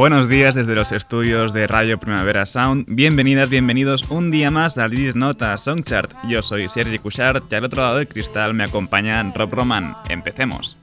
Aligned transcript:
Buenos 0.00 0.30
días 0.30 0.54
desde 0.54 0.74
los 0.74 0.92
estudios 0.92 1.52
de 1.52 1.66
Radio 1.66 1.98
Primavera 1.98 2.46
Sound. 2.46 2.86
Bienvenidas, 2.88 3.50
bienvenidos 3.50 4.10
un 4.10 4.30
día 4.30 4.50
más 4.50 4.78
a 4.78 4.88
Liz 4.88 5.14
Nota 5.14 5.54
Songchart. 5.58 6.10
Yo 6.26 6.40
soy 6.40 6.70
Sergi 6.70 6.98
Cushart 6.98 7.52
y 7.52 7.54
al 7.54 7.66
otro 7.66 7.82
lado 7.82 7.96
del 7.96 8.08
cristal 8.08 8.54
me 8.54 8.64
acompaña 8.64 9.22
Rob 9.34 9.52
Roman. 9.52 9.94
Empecemos. 10.08 10.78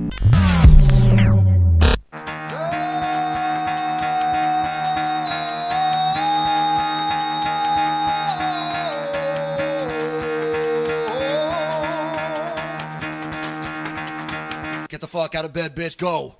Get 14.87 15.01
the 15.01 15.07
fuck 15.07 15.33
out 15.33 15.45
of 15.45 15.53
bed, 15.53 15.73
bitch, 15.73 15.97
go. 15.97 16.35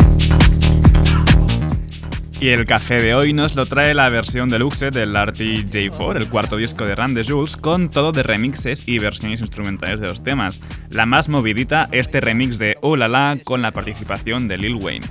Y 2.40 2.50
el 2.50 2.68
café 2.68 3.02
de 3.02 3.16
hoy 3.16 3.34
nos 3.34 3.56
lo 3.56 3.66
trae 3.66 3.96
la 3.96 4.10
versión 4.10 4.52
deluxe 4.52 4.92
del 4.92 5.16
Artie 5.16 5.66
J4, 5.66 6.18
el 6.18 6.30
cuarto 6.30 6.56
disco 6.56 6.86
de 6.86 6.94
Randy 6.94 7.24
Jules, 7.28 7.58
con 7.58 7.90
todo 7.90 8.12
de 8.12 8.22
remixes 8.22 8.84
y 8.86 9.00
versiones 9.00 9.42
instrumentales 9.42 10.00
de 10.00 10.08
los 10.08 10.24
temas. 10.24 10.62
La 10.92 11.08
más 11.08 11.30
movidita, 11.30 11.90
este 11.92 12.22
remix 12.22 12.60
de 12.60 12.76
Oh 12.82 12.96
La 12.96 13.08
La 13.08 13.38
con 13.44 13.64
la 13.64 13.72
participación 13.72 14.48
de 14.48 14.58
Lil 14.60 14.76
Wayne. 14.76 15.08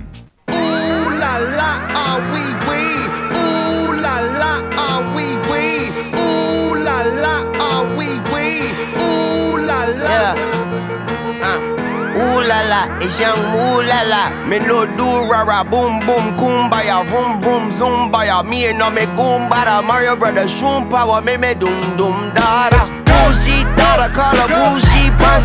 La 12.47 12.61
la, 12.71 12.97
it's 12.97 13.19
young 13.19 13.53
ooh 13.53 13.83
la 13.83 14.01
la. 14.07 14.47
Me 14.47 14.59
no 14.59 14.85
do 14.97 15.27
ra 15.29 15.43
ra 15.43 15.63
boom 15.63 15.99
boom 16.07 16.35
kumbaya, 16.39 17.05
vroom 17.05 17.41
vroom 17.41 17.69
zumbaya. 17.71 18.43
Me 18.49 18.67
and 18.69 18.79
no 18.79 18.89
me 18.89 19.05
goombada, 19.17 19.85
Mario 19.85 20.15
brother 20.15 20.47
shroom 20.47 20.89
power, 20.89 21.21
me 21.21 21.37
me 21.37 21.53
doom 21.53 21.97
doom 21.97 22.33
da 22.33 22.69
da. 22.69 22.81
Ooh, 23.27 23.33
she 23.33 23.63
thought 23.75 23.99
I 23.99 24.09
call 24.13 24.35
her 24.35 24.47
bougie 24.47 24.86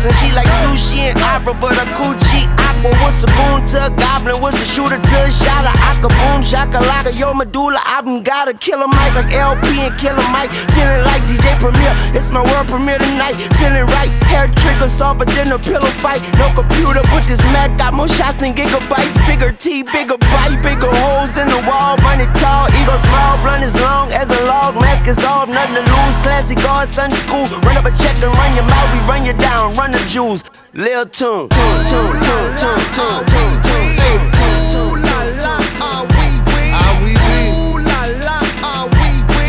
She 0.01 0.31
like 0.33 0.49
sushi 0.63 1.05
and 1.13 1.21
opera, 1.21 1.53
but 1.53 1.77
a 1.77 1.85
coochie 1.93 2.49
aqua. 2.57 2.89
What's 3.03 3.23
a 3.23 3.27
goon 3.37 3.65
to 3.71 3.85
a 3.85 3.89
goblin? 3.93 4.41
What's 4.41 4.59
a 4.59 4.65
shooter 4.65 4.97
to 4.97 5.17
a 5.21 5.29
shot? 5.29 5.69
Aka 5.69 6.09
boom, 6.09 6.41
shakalaka, 6.41 7.13
yo 7.13 7.33
medulla. 7.33 7.79
Album 7.85 8.23
gotta 8.23 8.53
kill 8.53 8.81
a 8.81 8.87
mic 8.87 9.13
like 9.13 9.31
LP 9.31 9.85
and 9.85 9.93
killer 9.99 10.17
a 10.17 10.31
mic. 10.33 10.49
Feeling 10.73 11.03
like 11.05 11.21
DJ 11.29 11.59
Premier, 11.59 11.93
it's 12.17 12.31
my 12.31 12.41
world 12.41 12.67
premiere 12.67 12.97
tonight. 12.97 13.37
Feeling 13.53 13.85
right, 13.93 14.09
hair 14.25 14.47
trigger 14.57 14.89
but 15.13 15.27
than 15.35 15.51
a 15.51 15.59
pillow 15.59 15.93
fight. 16.01 16.21
No 16.41 16.49
computer, 16.55 17.01
but 17.13 17.23
this 17.27 17.41
Mac 17.53 17.77
got 17.77 17.93
more 17.93 18.07
shots 18.07 18.35
than 18.35 18.53
gigabytes. 18.53 19.15
Bigger 19.27 19.51
T, 19.51 19.83
bigger 19.83 20.17
bite, 20.17 20.57
bigger 20.63 20.89
holes 20.89 21.37
in 21.37 21.47
the 21.47 21.61
wall. 21.69 21.95
Money 22.01 22.25
tall, 22.41 22.65
ego 22.81 22.97
small, 22.97 23.37
blunt 23.43 23.63
as 23.63 23.79
long 23.79 24.11
as 24.11 24.31
a 24.31 24.39
log. 24.49 24.75
Mask 24.81 25.07
is 25.07 25.19
off, 25.23 25.47
nothing 25.47 25.75
to 25.75 25.83
lose. 25.85 26.15
Classy 26.25 26.55
guard, 26.55 26.89
Sunday 26.89 27.15
school. 27.15 27.45
Run 27.61 27.77
up 27.77 27.85
a 27.85 27.93
check 28.01 28.17
and 28.23 28.33
run 28.33 28.55
your 28.55 28.65
mouth, 28.65 28.89
we 28.91 28.99
run 29.05 29.25
you 29.25 29.33
down, 29.33 29.73
run 29.75 29.82
the 29.91 29.99
jewels. 30.07 30.43
Lil 30.73 31.05
Tune, 31.05 31.49
tune, 31.49 31.85
tune, 31.85 32.19
tune, 32.21 32.55
tune, 32.57 32.83
tune, 32.95 33.25
tune, 33.29 33.55
tune, 33.61 33.91
tune, 33.99 34.25
tune, 34.33 34.63
tune, 34.71 35.01
la 35.01 35.19
la, 35.43 35.55
ah 35.79 36.01
we 36.09 36.25
we, 36.49 36.61
ah 36.73 36.93
we 37.03 37.11
we, 37.13 37.37
ooh 37.53 37.77
la 37.77 38.01
la, 38.25 38.37
ah 38.63 38.89
we 38.93 39.09
we, 39.33 39.45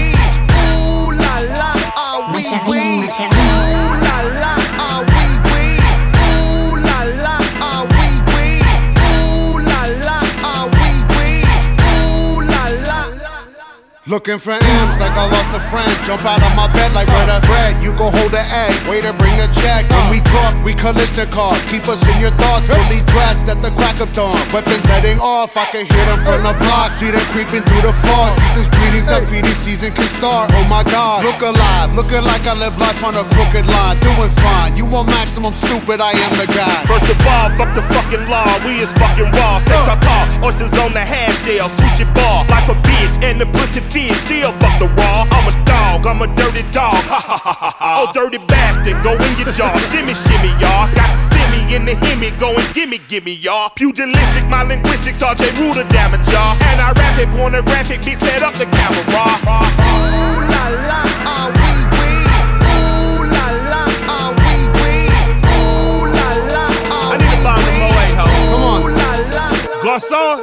ooh 0.76 1.12
la 1.16 1.34
la, 1.58 1.70
ah 1.96 2.32
we 2.34 2.42
we. 2.68 3.53
Looking 14.14 14.38
for 14.38 14.54
M's 14.54 15.02
like 15.02 15.10
I 15.18 15.26
lost 15.26 15.58
a 15.58 15.62
friend. 15.74 15.90
Jump 16.06 16.22
out 16.22 16.38
of 16.38 16.54
my 16.54 16.70
bed 16.70 16.94
like 16.94 17.10
where 17.10 17.26
the 17.26 17.42
bread. 17.50 17.82
You 17.82 17.90
go 17.98 18.14
hold 18.14 18.30
the 18.30 18.46
egg. 18.46 18.70
Waiter, 18.86 19.10
bring 19.10 19.34
the 19.42 19.50
check. 19.50 19.90
When 19.90 20.06
we 20.06 20.22
talk, 20.30 20.54
we 20.62 20.70
collision 20.70 21.26
cars. 21.34 21.58
Keep 21.66 21.90
us 21.90 21.98
in 22.06 22.22
your 22.22 22.30
thoughts. 22.38 22.70
Fully 22.70 23.02
dressed 23.10 23.50
at 23.50 23.58
the 23.58 23.74
crack 23.74 23.98
of 23.98 24.14
dawn. 24.14 24.38
Weapons 24.54 24.86
letting 24.86 25.18
off. 25.18 25.58
I 25.58 25.66
can 25.66 25.82
hear 25.90 26.06
them 26.06 26.22
from 26.22 26.46
the 26.46 26.54
block. 26.62 26.94
See 26.94 27.10
them 27.10 27.26
creeping 27.34 27.66
through 27.66 27.82
the 27.82 27.90
fog. 28.06 28.38
Season's 28.38 28.70
greetings, 28.78 29.10
graffiti 29.10 29.50
season 29.50 29.90
can 29.90 30.06
start. 30.14 30.46
Oh 30.54 30.62
my 30.70 30.86
god. 30.86 31.26
Look 31.26 31.42
alive. 31.42 31.90
Looking 31.98 32.22
like 32.22 32.46
I 32.46 32.54
live 32.54 32.78
life 32.78 33.02
on 33.02 33.18
a 33.18 33.26
crooked 33.34 33.66
line. 33.66 33.98
Doing 33.98 34.30
fine. 34.46 34.78
You 34.78 34.86
want 34.86 35.10
maximum 35.10 35.58
stupid. 35.58 35.98
I 35.98 36.14
am 36.14 36.38
the 36.38 36.46
guy. 36.54 36.86
First 36.86 37.10
of 37.10 37.18
all, 37.26 37.50
fuck 37.58 37.74
the 37.74 37.82
fucking 37.90 38.30
law. 38.30 38.46
We 38.62 38.78
is 38.78 38.94
fucking 38.94 39.34
raw. 39.34 39.58
Stay 39.58 39.74
uh. 39.74 39.98
car. 39.98 40.30
Oysters 40.46 40.70
on 40.78 40.94
the 40.94 41.02
half 41.02 41.34
shell. 41.42 41.66
Sushi 41.66 42.06
bar. 42.14 42.46
Life 42.46 42.70
a 42.70 42.78
bitch. 42.78 43.18
And 43.26 43.42
the 43.42 43.50
pussy 43.50 43.82
fish, 44.08 44.18
still 44.24 44.52
fuck 44.60 44.78
the 44.78 44.88
raw. 44.96 45.26
I'm 45.30 45.46
a 45.48 45.64
dog, 45.64 46.06
I'm 46.06 46.22
a 46.22 46.26
dirty 46.34 46.62
dog. 46.72 46.92
Ha 46.92 47.20
ha 47.20 47.38
ha 47.38 47.52
ha 47.52 47.70
ha. 47.78 47.90
Oh, 47.98 48.12
dirty 48.12 48.38
bastard, 48.38 49.02
go 49.02 49.12
in 49.12 49.38
your 49.38 49.52
jaw. 49.52 49.76
shimmy, 49.90 50.14
shimmy, 50.14 50.50
y'all. 50.60 50.88
Got 50.94 51.10
the 51.12 51.20
semi 51.34 51.74
in 51.74 51.84
the 51.84 51.94
hemi, 51.94 52.30
go 52.32 52.54
and 52.56 52.74
gimme, 52.74 52.98
gimme, 53.08 53.34
y'all. 53.34 53.70
Pugilistic, 53.70 54.48
my 54.48 54.62
linguistics, 54.62 55.22
RJ 55.22 55.58
Ruder 55.60 55.84
damage, 55.88 56.26
y'all. 56.28 56.56
And 56.70 56.80
I 56.80 56.92
rap 56.92 57.18
it, 57.18 57.28
pornographic, 57.30 58.04
beat 58.04 58.18
set 58.18 58.42
up 58.42 58.54
the 58.54 58.66
camera. 58.66 59.02
Ooh 59.04 60.40
la 60.52 60.64
la, 60.88 61.00
ah 61.32 61.46
we 61.56 61.70
we. 61.94 62.08
Ooh 62.74 63.24
la 63.34 63.46
la, 63.72 63.82
ah 64.16 64.28
we 64.40 64.52
we. 64.76 64.92
Ooh 65.54 66.04
la 66.16 66.28
la, 66.52 66.64
ah 66.92 67.08
we 67.08 67.12
we. 67.12 67.12
I 67.12 67.16
need 67.20 67.32
to 67.32 67.44
buy 67.44 67.58
the 67.66 67.72
Moe, 67.80 68.08
ho. 68.18 68.24
Come 68.50 68.64
on. 68.64 68.80
Ooh 68.82 69.00
la 69.00 69.10
la. 69.36 69.46
Garcon 69.84 70.36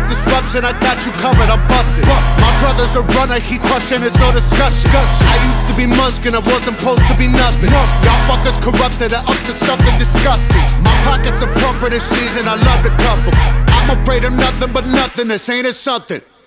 disruption, 0.00 0.64
I 0.64 0.72
got 0.80 1.04
you 1.04 1.12
covered, 1.12 1.50
I'm 1.52 1.60
busting. 1.68 2.06
My 2.40 2.52
brother's 2.60 2.96
a 2.96 3.02
runner, 3.18 3.38
he 3.40 3.58
crushing, 3.58 4.00
there's 4.00 4.16
no 4.16 4.32
discussion. 4.32 4.88
I 4.88 5.36
used 5.44 5.68
to 5.68 5.74
be 5.76 5.86
munchkin, 5.86 6.34
I 6.34 6.40
wasn't 6.40 6.80
supposed 6.80 7.04
to 7.08 7.14
be 7.16 7.28
nothing. 7.28 7.68
Y'all 7.68 8.22
fuckers 8.24 8.56
corrupted 8.62 9.12
and 9.12 9.28
up 9.28 9.40
to 9.44 9.52
something 9.52 9.98
disgusting. 9.98 10.64
My 10.82 10.96
pockets 11.04 11.42
are 11.42 11.52
plumper 11.54 11.90
this 11.90 12.04
season, 12.04 12.48
I 12.48 12.56
love 12.56 12.82
the 12.82 12.94
couple. 13.02 13.32
I'm 13.68 14.00
afraid 14.00 14.24
of 14.24 14.32
nothing 14.32 14.72
but 14.72 14.86
nothing, 14.86 15.28
this 15.28 15.48
ain't 15.48 15.66
it 15.66 15.74
something. 15.74 16.22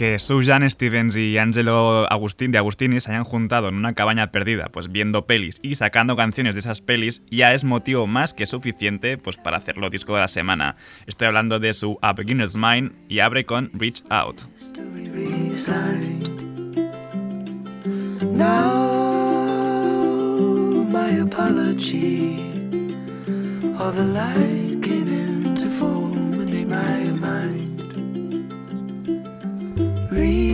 Que 0.00 0.18
Susan 0.18 0.68
Stevens 0.70 1.14
y 1.14 1.36
Angelo 1.36 2.10
Agustín 2.10 2.52
de 2.52 2.56
Agustini 2.56 3.00
se 3.00 3.10
hayan 3.10 3.24
juntado 3.24 3.68
en 3.68 3.74
una 3.74 3.92
cabaña 3.92 4.32
perdida, 4.32 4.70
pues 4.72 4.90
viendo 4.90 5.26
pelis 5.26 5.60
y 5.60 5.74
sacando 5.74 6.16
canciones 6.16 6.54
de 6.54 6.60
esas 6.60 6.80
pelis, 6.80 7.22
ya 7.30 7.52
es 7.52 7.64
motivo 7.64 8.06
más 8.06 8.32
que 8.32 8.46
suficiente 8.46 9.18
pues 9.18 9.36
para 9.36 9.58
hacerlo 9.58 9.90
disco 9.90 10.14
de 10.14 10.22
la 10.22 10.28
semana. 10.28 10.76
Estoy 11.06 11.26
hablando 11.26 11.58
de 11.58 11.74
su 11.74 11.98
A 12.00 12.14
Beginner's 12.14 12.56
Mind 12.56 12.92
y 13.10 13.18
abre 13.18 13.44
con 13.44 13.70
Reach 13.74 14.02
Out. 14.08 14.40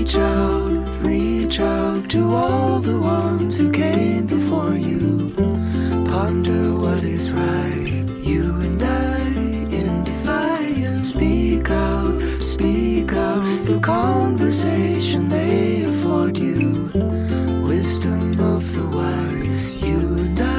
Reach 0.06 0.18
out, 0.18 1.02
reach 1.04 1.58
out 1.58 2.08
to 2.10 2.32
all 2.32 2.78
the 2.78 2.96
ones 2.96 3.58
who 3.58 3.72
came 3.72 4.24
before 4.24 4.74
you. 4.74 5.32
Ponder 6.06 6.72
what 6.74 7.02
is 7.02 7.32
right, 7.32 8.04
you 8.22 8.54
and 8.60 8.80
I 8.80 9.18
in 9.80 10.04
defiance. 10.04 11.08
Speak 11.10 11.68
out, 11.72 12.22
speak 12.40 13.14
out 13.14 13.66
the 13.66 13.80
conversation 13.80 15.28
they 15.28 15.82
afford 15.82 16.38
you. 16.38 16.88
Wisdom 17.66 18.38
of 18.38 18.62
the 18.76 18.86
wise, 18.86 19.82
you 19.82 20.18
and 20.18 20.38
I 20.38 20.55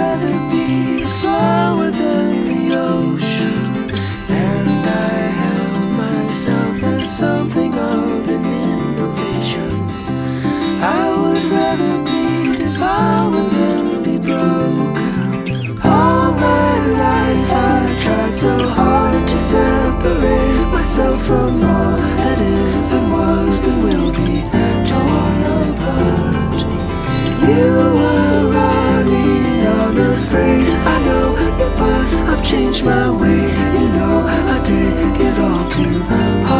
rather 0.00 0.38
be 0.50 1.04
far 1.22 1.90
than 1.90 2.30
the 2.48 2.62
ocean. 2.96 3.60
And 4.46 4.68
I 5.08 5.16
help 5.44 5.82
myself 6.04 6.76
as 6.94 7.04
something 7.22 7.69
my 32.82 33.10
way. 33.10 33.40
You 33.74 33.88
know 33.88 34.24
I 34.26 34.60
take 34.64 35.20
it 35.20 35.38
all 35.38 35.68
too 35.70 36.59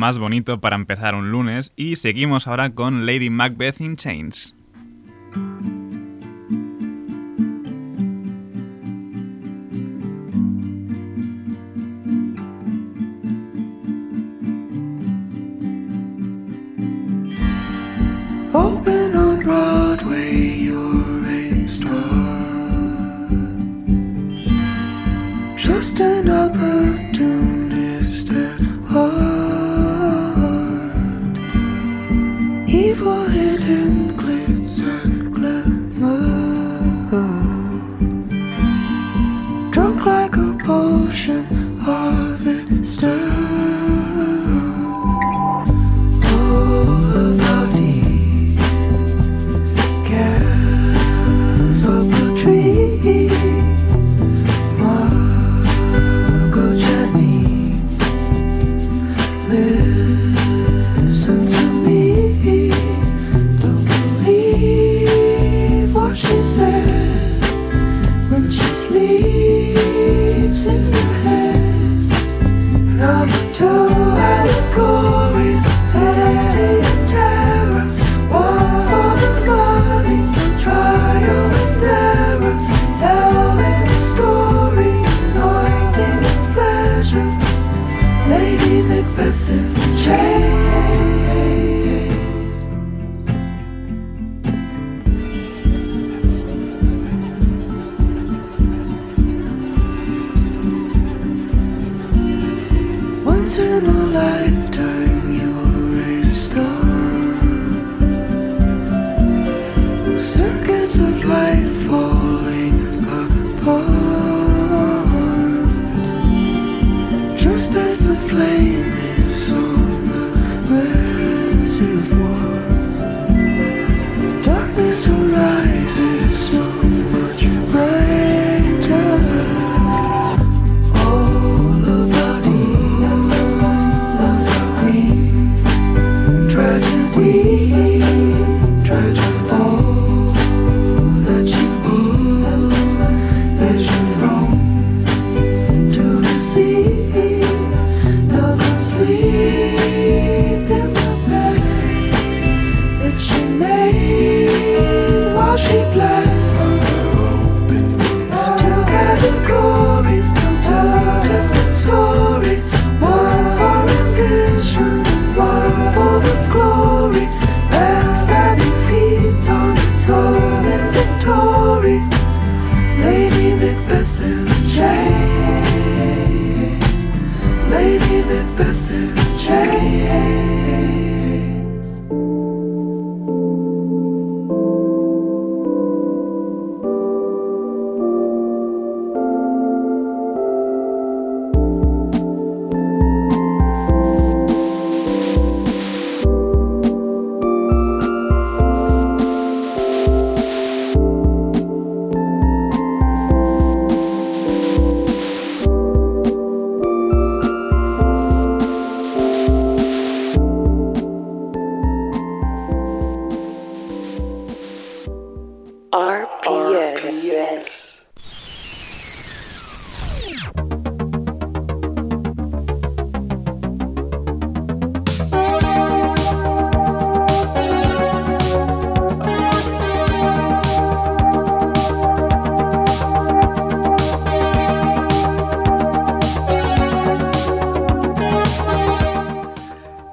más 0.00 0.16
bonito 0.16 0.62
para 0.62 0.76
empezar 0.76 1.14
un 1.14 1.30
lunes 1.30 1.74
y 1.76 1.96
seguimos 1.96 2.46
ahora 2.46 2.70
con 2.70 3.04
Lady 3.04 3.28
Macbeth 3.28 3.82
in 3.82 3.96
Chains. 3.96 4.54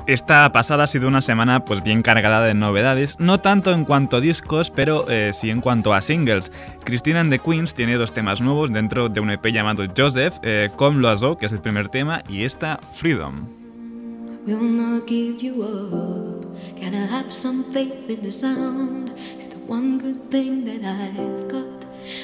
Esta 0.08 0.50
pasada 0.54 0.86
ha 0.86 0.88
sido 0.88 1.10
una 1.10 1.22
semana 1.22 1.66
pues 1.66 1.84
bien 1.84 2.02
cargada 2.02 2.42
de 2.42 2.54
novedades, 2.54 3.20
no 3.20 3.42
tanto 3.42 3.74
en 3.74 3.84
cuanto 3.84 4.16
a 4.16 4.22
discos, 4.22 4.72
pero 4.72 5.06
eh, 5.10 5.32
sí 5.34 5.50
en 5.50 5.60
cuanto 5.60 5.94
a 5.94 6.00
singles. 6.00 6.50
Christina 6.86 7.20
and 7.20 7.30
the 7.30 7.40
Queens 7.40 7.74
tiene 7.74 7.96
dos 7.96 8.14
temas 8.14 8.40
nuevos 8.40 8.72
dentro 8.72 9.10
de 9.10 9.20
un 9.20 9.32
EP 9.32 9.46
llamado 9.48 9.84
Joseph, 9.96 10.36
eh, 10.44 10.70
Comme 10.78 11.02
l'oiseau, 11.02 11.38
que 11.38 11.48
es 11.48 11.52
el 11.52 11.60
primer 11.60 11.90
tema, 11.90 12.24
y 12.30 12.46
esta 12.46 12.80
Freedom. 12.96 13.48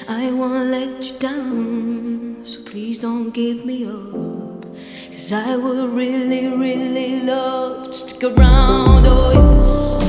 I 0.08 0.32
won't 0.32 0.70
let 0.70 1.12
you 1.12 1.20
down, 1.20 2.38
so 2.44 2.62
please 2.63 3.00
don't 3.00 3.32
give 3.32 3.66
me 3.66 3.86
up. 3.86 4.63
Cause 5.12 5.32
I 5.34 5.56
would 5.56 5.92
really, 5.92 6.48
really 6.48 7.22
love 7.22 7.88
to 7.88 7.94
stick 7.94 8.24
around, 8.24 9.06
oh 9.08 9.32
yes. 9.32 10.03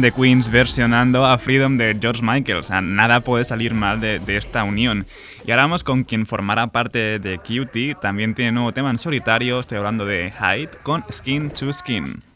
De 0.00 0.12
Queens 0.12 0.50
versionando 0.50 1.26
a 1.26 1.36
Freedom 1.36 1.76
de 1.76 1.96
George 2.00 2.22
Michael. 2.22 2.58
O 2.58 2.62
sea, 2.62 2.80
nada 2.80 3.20
puede 3.20 3.44
salir 3.44 3.74
mal 3.74 4.00
de, 4.00 4.18
de 4.18 4.36
esta 4.36 4.64
unión. 4.64 5.04
Y 5.46 5.50
ahora 5.50 5.64
vamos 5.64 5.84
con 5.84 6.04
quien 6.04 6.26
formará 6.26 6.68
parte 6.68 7.18
de 7.18 7.38
Cutie. 7.38 7.94
También 8.00 8.34
tiene 8.34 8.52
nuevo 8.52 8.72
tema 8.72 8.90
en 8.90 8.98
solitario. 8.98 9.60
Estoy 9.60 9.78
hablando 9.78 10.06
de 10.06 10.32
Hyde 10.32 10.70
con 10.82 11.04
Skin 11.10 11.50
to 11.50 11.72
Skin. 11.72 12.29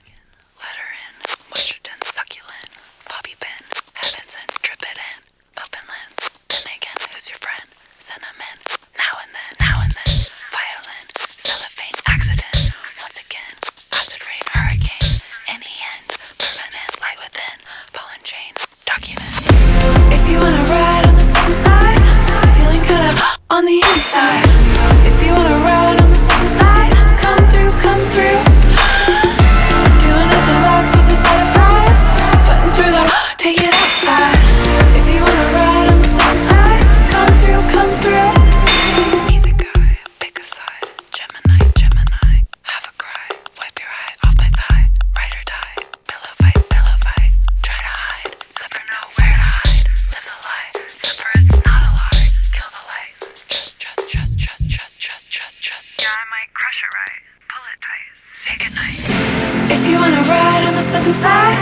Slip 60.94 61.06
inside. 61.06 61.56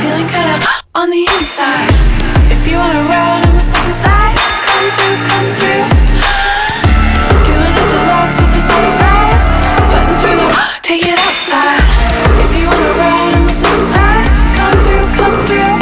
Feeling 0.00 0.28
kinda 0.28 0.56
on 0.94 1.10
the 1.10 1.24
inside. 1.36 1.92
If 2.54 2.66
you 2.66 2.78
wanna 2.78 3.02
ride, 3.12 3.42
I'ma 3.46 3.60
slip 3.60 3.84
inside. 3.92 4.36
Come 4.68 4.88
through, 4.96 5.16
come 5.30 5.48
through. 5.58 5.84
Doing 7.48 7.74
it 7.80 7.88
deluxe 7.92 8.36
with 8.40 8.58
a 8.58 8.62
side 8.68 8.92
fries. 8.98 9.44
Sweating 9.88 10.18
through 10.22 10.38
the 10.42 10.48
take 10.88 11.04
it 11.12 11.18
outside. 11.28 11.82
If 12.44 12.50
you 12.56 12.64
wanna 12.70 12.92
ride, 13.04 13.32
I'ma 13.36 13.52
slip 13.60 13.76
inside. 13.80 14.26
Come 14.58 14.76
through, 14.84 15.06
come 15.20 15.36
through. 15.48 15.76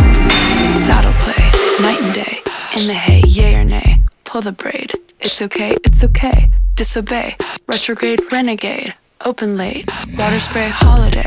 Saddle 0.87 1.17
play, 1.25 1.45
night 1.87 2.01
and 2.03 2.15
day. 2.15 2.35
In 2.77 2.87
the 2.89 2.99
hay, 3.07 3.23
yay 3.29 3.55
or 3.61 3.65
nay. 3.65 4.03
Pull 4.25 4.43
the 4.43 4.53
braid. 4.53 4.91
It's 5.21 5.41
okay, 5.41 5.77
it's 5.85 6.03
okay. 6.03 6.51
Disobey. 6.75 7.37
Retrograde, 7.69 8.21
renegade. 8.33 8.95
Open 9.25 9.57
late. 9.57 9.91
Water 10.17 10.39
spray, 10.39 10.69
holiday. 10.69 11.25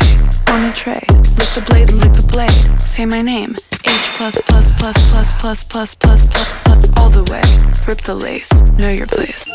On 0.48 0.62
the 0.62 0.72
tray. 0.76 1.06
Lick 1.38 1.50
the 1.56 1.62
blade, 1.68 1.92
lick 1.92 2.14
the 2.14 2.24
blade. 2.24 2.82
Say 2.82 3.06
my 3.06 3.22
name. 3.22 3.56
H 3.86 4.10
plus 4.16 4.42
plus 4.42 4.72
plus 4.80 4.98
plus 5.12 5.34
plus 5.40 5.64
plus 5.66 5.96
plus 5.96 6.26
plus 6.28 6.58
plus 6.64 6.98
all 6.98 7.10
the 7.10 7.24
way. 7.30 7.42
Rip 7.86 8.02
the 8.02 8.16
lace. 8.16 8.52
Know 8.78 8.90
your 8.90 9.08
place. 9.08 9.46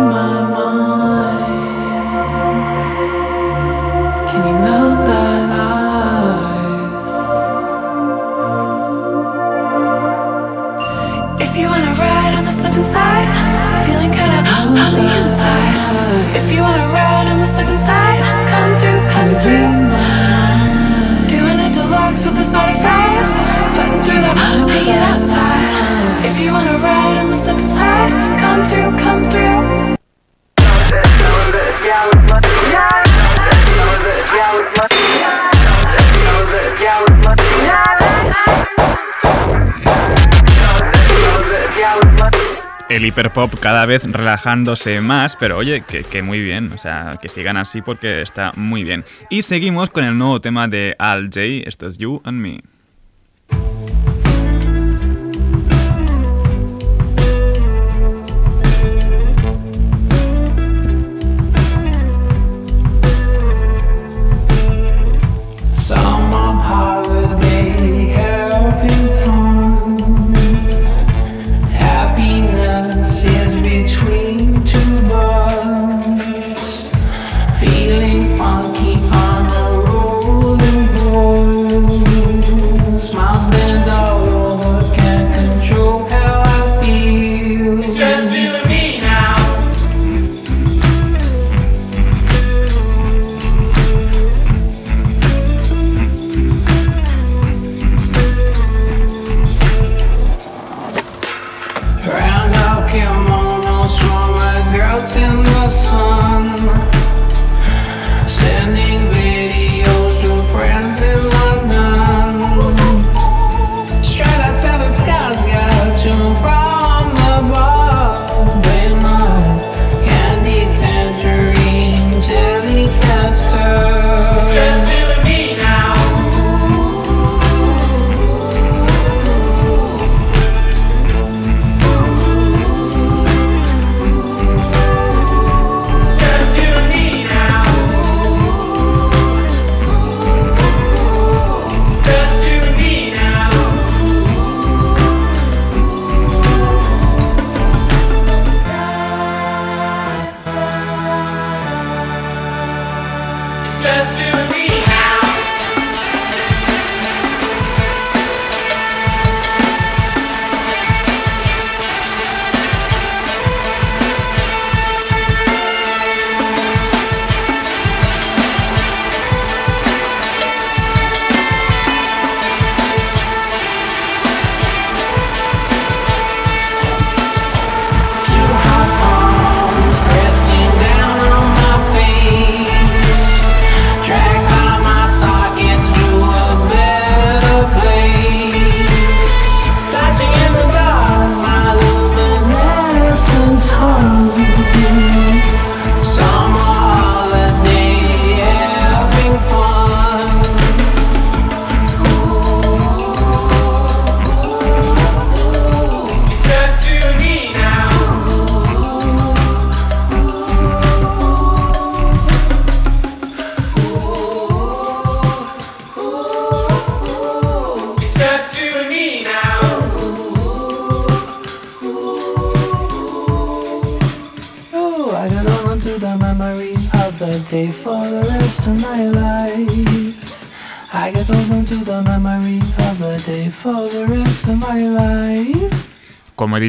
El 42.89 43.05
hiperpop 43.05 43.59
cada 43.61 43.85
vez 43.85 44.05
relajándose 44.11 45.03
más, 45.03 45.37
pero 45.37 45.59
oye, 45.59 45.83
que, 45.83 46.23
muy 46.23 46.41
bien, 46.41 46.73
o 46.73 46.79
sea, 46.79 47.19
que 47.21 47.29
sigan 47.29 47.59
así 47.59 47.83
porque 47.83 48.23
está 48.23 48.53
muy 48.57 48.85
bien. 48.85 49.05
Y 49.29 49.43
seguimos 49.43 49.91
con 49.91 50.05
el 50.05 50.17
nuevo 50.17 50.41
tema 50.41 50.67
de 50.67 50.97
Al 50.99 51.27
J, 51.27 51.41
esto 51.67 51.89
es 51.89 51.99
You 51.99 52.23
and 52.25 52.41
Me. 52.41 52.76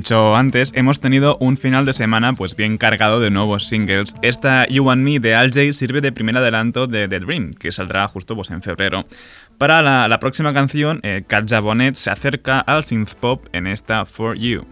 Dicho 0.08 0.38
antes, 0.38 0.72
hemos 0.74 1.02
tenido 1.02 1.36
un 1.42 1.58
final 1.58 1.86
de 1.86 1.92
semana 1.92 2.32
pues 2.32 2.56
bien 2.56 2.78
cargado 2.78 3.20
de 3.20 3.30
nuevos 3.30 3.68
singles. 3.68 4.16
Esta 4.22 4.66
You 4.68 4.90
and 4.90 5.04
Me 5.04 5.20
de 5.20 5.36
Al 5.36 5.52
sirve 5.52 6.00
de 6.00 6.14
primer 6.14 6.38
adelanto 6.38 6.88
de 6.88 7.10
The 7.10 7.20
Dream, 7.20 7.52
que 7.52 7.74
saldrá 7.74 8.08
justo 8.08 8.34
pues, 8.34 8.50
en 8.52 8.62
febrero. 8.62 9.06
Para 9.58 9.82
la, 9.82 10.08
la 10.08 10.20
próxima 10.20 10.54
canción, 10.54 11.02
eh, 11.04 11.26
Katja 11.28 11.60
Bonnet 11.60 11.96
se 11.96 12.10
acerca 12.10 12.62
al 12.62 12.86
synth 12.86 13.16
pop 13.16 13.48
en 13.52 13.68
esta 13.68 14.06
For 14.06 14.38
You. 14.38 14.66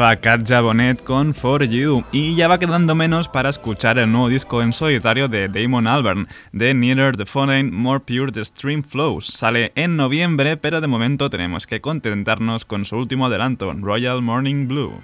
Estaba 0.00 0.16
Katja 0.16 0.62
Bonet 0.62 1.04
con 1.04 1.34
For 1.34 1.62
You 1.62 2.04
y 2.10 2.34
ya 2.34 2.48
va 2.48 2.58
quedando 2.58 2.94
menos 2.94 3.28
para 3.28 3.50
escuchar 3.50 3.98
el 3.98 4.10
nuevo 4.10 4.30
disco 4.30 4.62
en 4.62 4.72
solitario 4.72 5.28
de 5.28 5.50
Damon 5.50 5.86
Albarn, 5.86 6.26
de 6.52 6.72
Nearer 6.72 7.18
the 7.18 7.26
Phone, 7.26 7.70
More 7.70 8.00
Pure 8.00 8.32
the 8.32 8.42
Stream 8.42 8.82
Flows. 8.82 9.26
Sale 9.26 9.72
en 9.74 9.96
noviembre, 9.96 10.56
pero 10.56 10.80
de 10.80 10.86
momento 10.86 11.28
tenemos 11.28 11.66
que 11.66 11.82
contentarnos 11.82 12.64
con 12.64 12.86
su 12.86 12.96
último 12.96 13.26
adelanto, 13.26 13.74
Royal 13.74 14.22
Morning 14.22 14.66
Blue. 14.66 15.02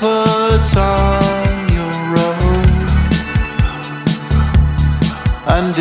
Put 0.00 0.76
on 0.76 1.68
your 1.76 1.94
robe. 2.14 2.90
And 5.48 5.74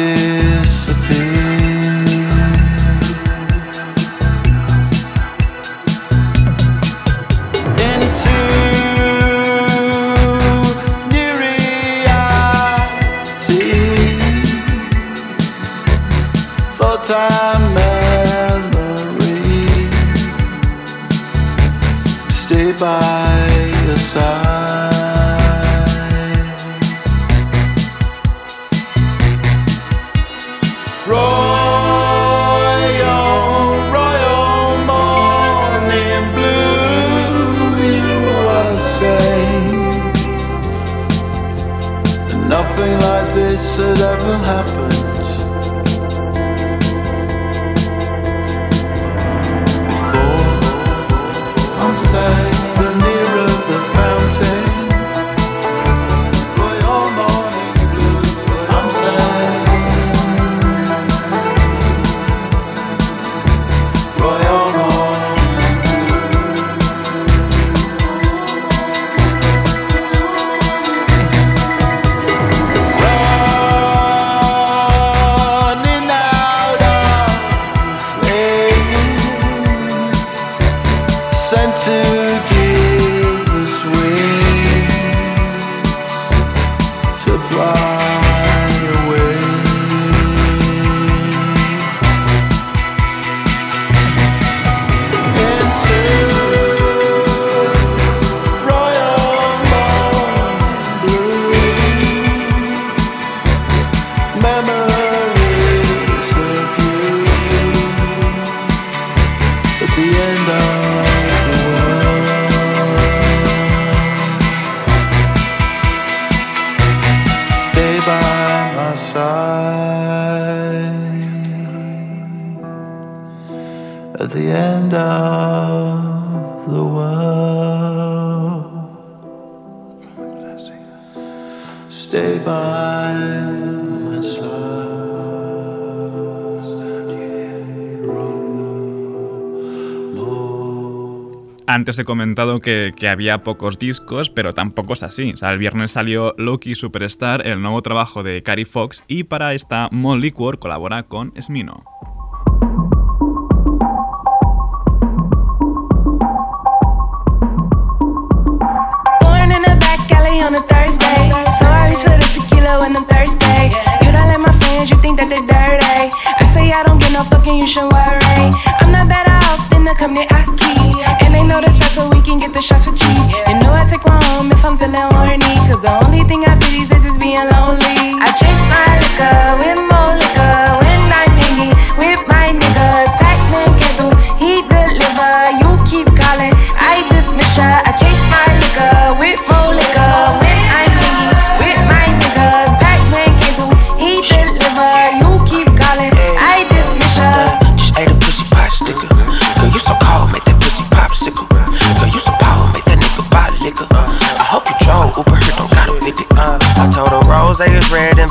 Antes 141.85 141.99
he 141.99 142.03
comentado 142.03 142.61
que, 142.61 142.95
había 143.07 143.43
pocos 143.43 143.77
discos, 143.77 144.31
pero 144.31 144.53
tampoco 144.53 144.93
es 144.93 145.03
así. 145.03 145.35
El 145.39 145.59
viernes 145.59 145.91
salió 145.91 146.33
Loki 146.35 146.73
Superstar, 146.73 147.45
el 147.45 147.61
nuevo 147.61 147.83
trabajo 147.83 148.23
de 148.23 148.41
Cary 148.41 148.65
Fox, 148.65 149.03
y 149.07 149.25
para 149.25 149.53
esta 149.53 149.89
Mon 149.91 150.19
Liquor 150.19 150.57
colabora 150.57 151.03
con 151.03 151.31
Smino. 151.39 151.83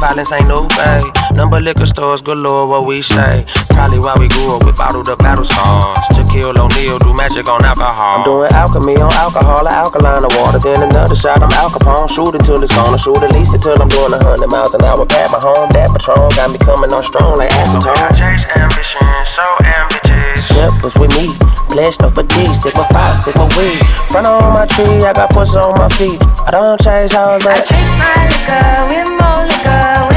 Violence 0.05 0.33
ain't 0.33 0.49
no 0.49 0.69
way. 0.77 1.14
Number 1.55 1.71
liquor 1.71 1.87
stores 1.87 2.21
galore, 2.21 2.67
what 2.67 2.85
we 2.85 3.01
say. 3.01 3.47
Probably 3.71 4.01
why 4.01 4.19
we 4.19 4.27
grew 4.27 4.57
up 4.57 4.67
with 4.67 4.77
bottled 4.77 5.09
up 5.09 5.21
battle 5.21 5.45
scars. 5.45 6.03
To 6.19 6.27
kill 6.27 6.51
O'Neal, 6.51 6.99
do 6.99 7.15
magic 7.15 7.47
on 7.47 7.65
alcohol. 7.65 8.19
I'm 8.19 8.25
doing 8.25 8.51
alchemy 8.51 8.97
on 8.97 9.13
alcohol, 9.13 9.63
or 9.63 9.71
alkaline 9.71 10.25
or 10.27 10.35
water. 10.35 10.59
Then 10.59 10.83
another 10.83 11.15
shot, 11.15 11.47
I'm 11.47 11.53
Al 11.53 11.71
Capone. 11.71 12.11
Shoot 12.11 12.35
it 12.35 12.43
till 12.43 12.61
it's 12.61 12.75
gone, 12.75 12.93
or 12.93 12.99
shoot 12.99 13.23
at 13.23 13.31
least 13.31 13.55
until 13.55 13.81
I'm 13.81 13.87
doing 13.87 14.11
a 14.15 14.19
100 14.19 14.51
miles 14.51 14.75
an 14.75 14.83
hour. 14.83 15.07
Pat 15.07 15.31
my 15.31 15.39
home, 15.39 15.71
that 15.71 15.95
Patron 15.95 16.27
got 16.35 16.51
me 16.51 16.59
coming 16.59 16.93
on 16.93 17.05
strong 17.05 17.39
like 17.39 17.51
acetone. 17.51 18.03
chase 18.19 18.43
ambition, 18.59 19.07
so 19.31 19.47
ambitious. 19.63 20.51
Step 20.51 20.83
was 20.83 20.99
with 20.99 21.15
me, 21.15 21.39
pledged 21.71 22.03
no 22.03 22.11
fatigue, 22.11 22.51
Sigma 22.51 22.83
5, 22.91 23.17
Sigma 23.17 23.47
weed. 23.55 23.79
Front 24.11 24.27
on 24.27 24.59
my 24.59 24.67
tree, 24.67 25.07
I 25.07 25.15
got 25.15 25.31
foot 25.31 25.55
on 25.55 25.79
my 25.79 25.87
feet. 25.95 26.19
I 26.19 26.51
don't 26.51 26.83
chase 26.83 27.15
hoes, 27.15 27.47
I 27.47 27.55
but 27.55 27.63
chase 27.63 27.95
my 28.03 28.27
liquor 28.27 28.75
with 28.91 29.07
more 29.23 29.47
liquor 29.47 30.14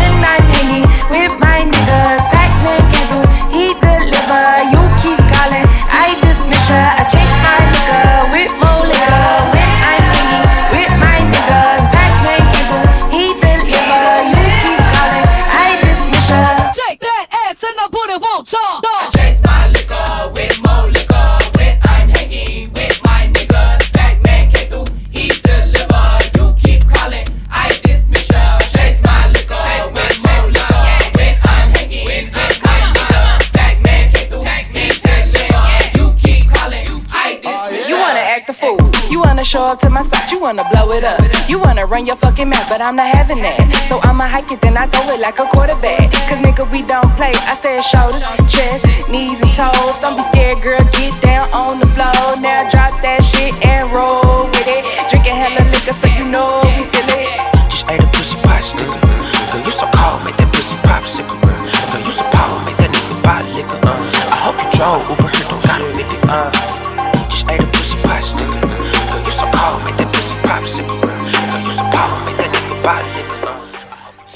show 39.48 39.64
up 39.64 39.80
to 39.80 39.90
my 39.90 40.04
spot, 40.04 40.30
you 40.30 40.40
wanna 40.40 40.68
blow 40.70 40.92
it 40.92 41.06
up. 41.06 41.24
You 41.48 41.58
wanna 41.58 41.86
run 41.86 42.06
your 42.06 42.18
fucking 42.18 42.50
mouth, 42.50 42.68
but 42.68 42.82
I'm 42.82 42.98
not 42.98 43.08
having 43.08 43.42
that. 43.44 43.64
So 43.88 44.00
I'ma 44.04 44.28
hike 44.28 44.52
it, 44.52 44.60
then 44.60 44.76
I 44.76 44.88
throw 44.88 45.08
it 45.16 45.22
like 45.22 45.40
a 45.40 45.46
quarterback. 45.46 46.12
Cause 46.28 46.40
nigga, 46.44 46.70
we 46.70 46.82
don't 46.82 47.08
play. 47.16 47.32
I 47.48 47.56
said 47.56 47.80
shoulders, 47.80 48.28
chest, 48.52 48.84
knees, 49.08 49.40
and 49.40 49.54
toes. 49.56 49.96
Don't 50.04 50.18
be 50.20 50.24
scared, 50.36 50.60
girl, 50.62 50.84
get 50.92 51.16
down 51.24 51.48
on 51.54 51.80
the 51.80 51.88
floor. 51.96 52.36
Now 52.36 52.68
drop 52.68 52.92
that 53.08 53.24
shit 53.24 53.56
and 53.64 53.88
roll 53.96 54.52
with 54.52 54.68
it. 54.68 54.84
Drinking 55.08 55.40
hella 55.40 55.64
liquor, 55.72 55.96
so 55.96 56.08
you 56.12 56.28
know 56.28 56.60
we 56.68 56.84
feel 56.92 57.08
it. 57.16 57.32
Just 57.72 57.88
ate 57.88 58.04
a 58.04 58.10
pussy 58.12 58.36
pot 58.44 58.60
sticker. 58.60 59.00
Girl, 59.00 59.64
you 59.64 59.72
so 59.72 59.88
cold, 59.96 60.28
make 60.28 60.36
that 60.44 60.52
pussy 60.52 60.76
popsicle. 60.84 61.40
Girl, 61.40 62.04
you 62.04 62.12
so 62.12 62.28
power, 62.36 62.60
make 62.68 62.76
that 62.84 62.92
nigga 62.92 63.16
buy 63.24 63.48
liquor. 63.56 63.80
I 63.80 64.36
hope 64.44 64.60
you 64.60 64.68
drove 64.76 65.08
Uber 65.08 65.27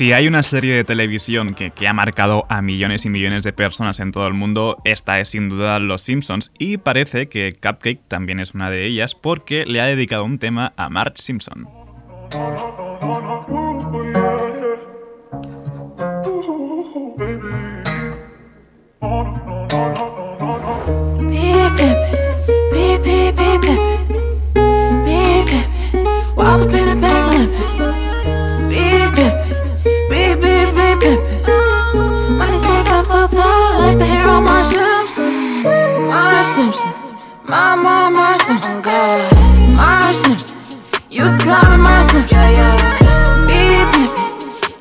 Si 0.01 0.13
hay 0.13 0.27
una 0.27 0.41
serie 0.41 0.75
de 0.75 0.83
televisión 0.83 1.53
que, 1.53 1.69
que 1.69 1.87
ha 1.87 1.93
marcado 1.93 2.47
a 2.49 2.63
millones 2.63 3.05
y 3.05 3.11
millones 3.11 3.43
de 3.43 3.53
personas 3.53 3.99
en 3.99 4.11
todo 4.11 4.25
el 4.25 4.33
mundo, 4.33 4.81
esta 4.83 5.19
es 5.19 5.29
sin 5.29 5.47
duda 5.47 5.77
Los 5.77 6.01
Simpsons 6.01 6.51
y 6.57 6.77
parece 6.77 7.29
que 7.29 7.51
Cupcake 7.53 8.01
también 8.07 8.39
es 8.39 8.55
una 8.55 8.71
de 8.71 8.87
ellas 8.87 9.13
porque 9.13 9.63
le 9.67 9.79
ha 9.79 9.85
dedicado 9.85 10.23
un 10.23 10.39
tema 10.39 10.73
a 10.75 10.89
Marge 10.89 11.21
Simpson. 11.21 11.67
Marge 36.41 36.55
Simpson, 36.55 36.91
my, 37.43 37.75
my, 37.75 38.09
Marge 38.09 38.41
Simpson. 38.41 38.81
God, 38.81 39.59
Marge 39.77 40.15
Simpson, 40.15 40.81
you 41.07 41.21
can 41.21 41.37
call 41.37 41.69
me 41.69 41.77
Marge 41.77 42.09
Simpson. 42.09 43.45
Beep, 43.45 43.85
beep, 43.93 44.09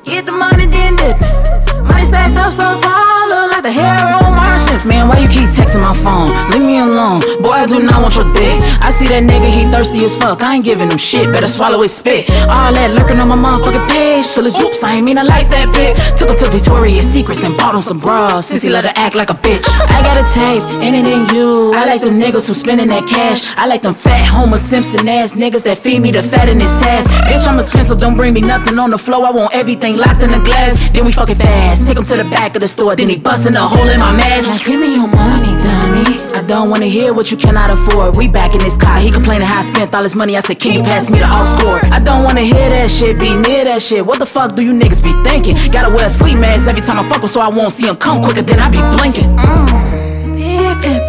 get 0.03 0.25
the 0.25 0.31
money, 0.31 0.65
then 0.65 0.95
dip 0.95 1.21
it. 1.21 1.83
Money 1.83 2.05
stacked 2.05 2.35
up 2.39 2.51
so 2.51 2.65
tall, 2.81 3.29
look 3.29 3.51
like 3.51 3.61
the 3.61 3.71
hair 3.71 3.93
on 3.93 4.33
Marge 4.33 4.59
Simpson. 4.61 4.89
Man, 5.01 5.09
why 5.09 5.17
you 5.17 5.27
keep 5.27 5.49
texting 5.49 5.81
my 5.81 5.97
phone? 6.05 6.29
Leave 6.51 6.61
me 6.61 6.77
alone. 6.77 7.25
Boy, 7.41 7.57
I 7.57 7.65
do 7.65 7.81
not 7.81 8.03
want 8.03 8.13
your 8.13 8.29
dick. 8.37 8.61
I 8.85 8.93
see 8.93 9.07
that 9.09 9.25
nigga, 9.25 9.49
he 9.49 9.65
thirsty 9.65 10.05
as 10.05 10.15
fuck. 10.15 10.43
I 10.43 10.53
ain't 10.53 10.65
giving 10.65 10.91
him 10.91 10.99
shit. 10.99 11.25
Better 11.33 11.47
swallow 11.47 11.81
his 11.81 11.91
spit. 11.91 12.29
All 12.53 12.69
that 12.69 12.93
lurking 12.93 13.17
on 13.17 13.25
my 13.33 13.35
motherfucking 13.35 13.89
page. 13.89 14.29
Till 14.29 14.45
his 14.45 14.53
whoops, 14.53 14.83
I 14.83 15.01
ain't 15.01 15.05
mean 15.05 15.17
I 15.17 15.23
like 15.23 15.49
that 15.49 15.73
bitch. 15.73 15.97
Took 16.19 16.29
him 16.29 16.37
to 16.37 16.51
Victoria's 16.51 17.07
Secrets 17.09 17.43
and 17.43 17.57
bought 17.57 17.73
him 17.73 17.81
some 17.81 17.97
bras. 17.97 18.45
Since 18.45 18.61
he 18.61 18.69
let 18.69 18.85
her 18.85 18.93
act 18.93 19.15
like 19.15 19.31
a 19.31 19.33
bitch. 19.33 19.65
I 19.89 20.05
got 20.05 20.21
a 20.21 20.25
tape, 20.37 20.61
and 20.85 20.93
it 20.95 21.09
ain't 21.09 21.31
you. 21.31 21.73
I 21.73 21.85
like 21.85 22.01
them 22.01 22.19
niggas 22.21 22.45
who 22.45 22.53
spending 22.53 22.89
that 22.89 23.07
cash. 23.07 23.41
I 23.57 23.65
like 23.65 23.81
them 23.81 23.95
fat 23.95 24.27
Homer 24.27 24.59
Simpson 24.59 25.07
ass 25.07 25.33
niggas 25.33 25.63
that 25.63 25.79
feed 25.79 26.01
me 26.03 26.11
the 26.11 26.21
fat 26.21 26.47
in 26.47 26.59
his 26.59 26.69
ass. 26.85 27.09
Bitch, 27.25 27.47
I'm 27.51 27.57
expensive, 27.57 27.97
don't 27.97 28.15
bring 28.15 28.33
me 28.33 28.41
nothing 28.41 28.77
on 28.77 28.91
the 28.91 28.99
floor. 28.99 29.25
I 29.25 29.31
want 29.31 29.51
everything 29.51 29.97
locked 29.97 30.21
in 30.21 30.29
the 30.29 30.39
glass. 30.39 30.77
Then 30.91 31.05
we 31.05 31.11
fucking 31.11 31.37
fast. 31.37 31.87
Take 31.87 31.97
him 31.97 32.05
to 32.05 32.17
the 32.21 32.29
back 32.29 32.53
of 32.55 32.61
the 32.61 32.67
store. 32.67 32.95
Then 32.95 33.09
he 33.09 33.17
busting 33.17 33.55
a 33.55 33.67
hole 33.67 33.89
in 33.89 33.99
my 33.99 34.15
mask. 34.15 34.47
Like, 34.47 34.67
me 34.67 34.90
your 34.93 35.07
money, 35.07 35.57
dummy. 35.57 36.05
I 36.35 36.41
don't 36.45 36.69
wanna 36.69 36.85
hear 36.85 37.13
what 37.13 37.31
you 37.31 37.37
cannot 37.37 37.69
afford. 37.69 38.15
We 38.17 38.27
back 38.27 38.53
in 38.53 38.59
this 38.59 38.75
car. 38.77 38.99
He 38.99 39.11
complaining 39.11 39.47
how 39.47 39.59
I 39.59 39.63
spent 39.63 39.93
all 39.93 40.03
his 40.03 40.15
money. 40.15 40.35
I 40.37 40.39
said, 40.41 40.59
can 40.59 40.73
you 40.73 40.81
pass 40.81 41.09
me 41.09 41.19
the 41.19 41.27
all 41.27 41.45
score? 41.45 41.79
I 41.91 41.99
don't 41.99 42.23
wanna 42.23 42.41
hear 42.41 42.69
that 42.69 42.89
shit, 42.89 43.19
be 43.19 43.35
near 43.35 43.65
that 43.65 43.81
shit. 43.81 44.05
What 44.05 44.19
the 44.19 44.25
fuck 44.25 44.55
do 44.55 44.63
you 44.63 44.73
niggas 44.73 45.03
be 45.03 45.13
thinking? 45.27 45.55
Gotta 45.71 45.89
wear 45.93 46.05
a 46.05 46.09
sleep 46.09 46.37
mask 46.37 46.67
every 46.69 46.81
time 46.81 46.99
I 46.99 47.07
fuck 47.09 47.21
him 47.21 47.27
so 47.27 47.41
I 47.41 47.49
won't 47.49 47.71
see 47.71 47.87
him 47.87 47.95
come 47.95 48.21
quicker 48.23 48.41
than 48.41 48.59
I 48.59 48.69
be 48.69 48.81
blinking. 48.97 49.29
Mm. 49.31 50.35
Beep, 50.37 50.81
beep, 50.81 51.01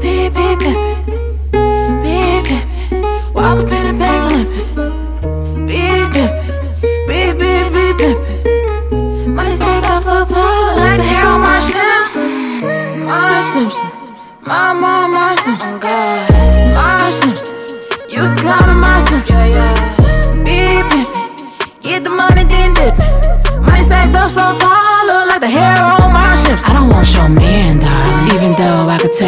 beep, 0.00 0.34
beep, 0.34 0.58
beep. 0.58 0.76
Walk 3.34 3.58
up 3.58 3.72
in 3.72 3.86
the 3.86 3.92
back 3.98 4.43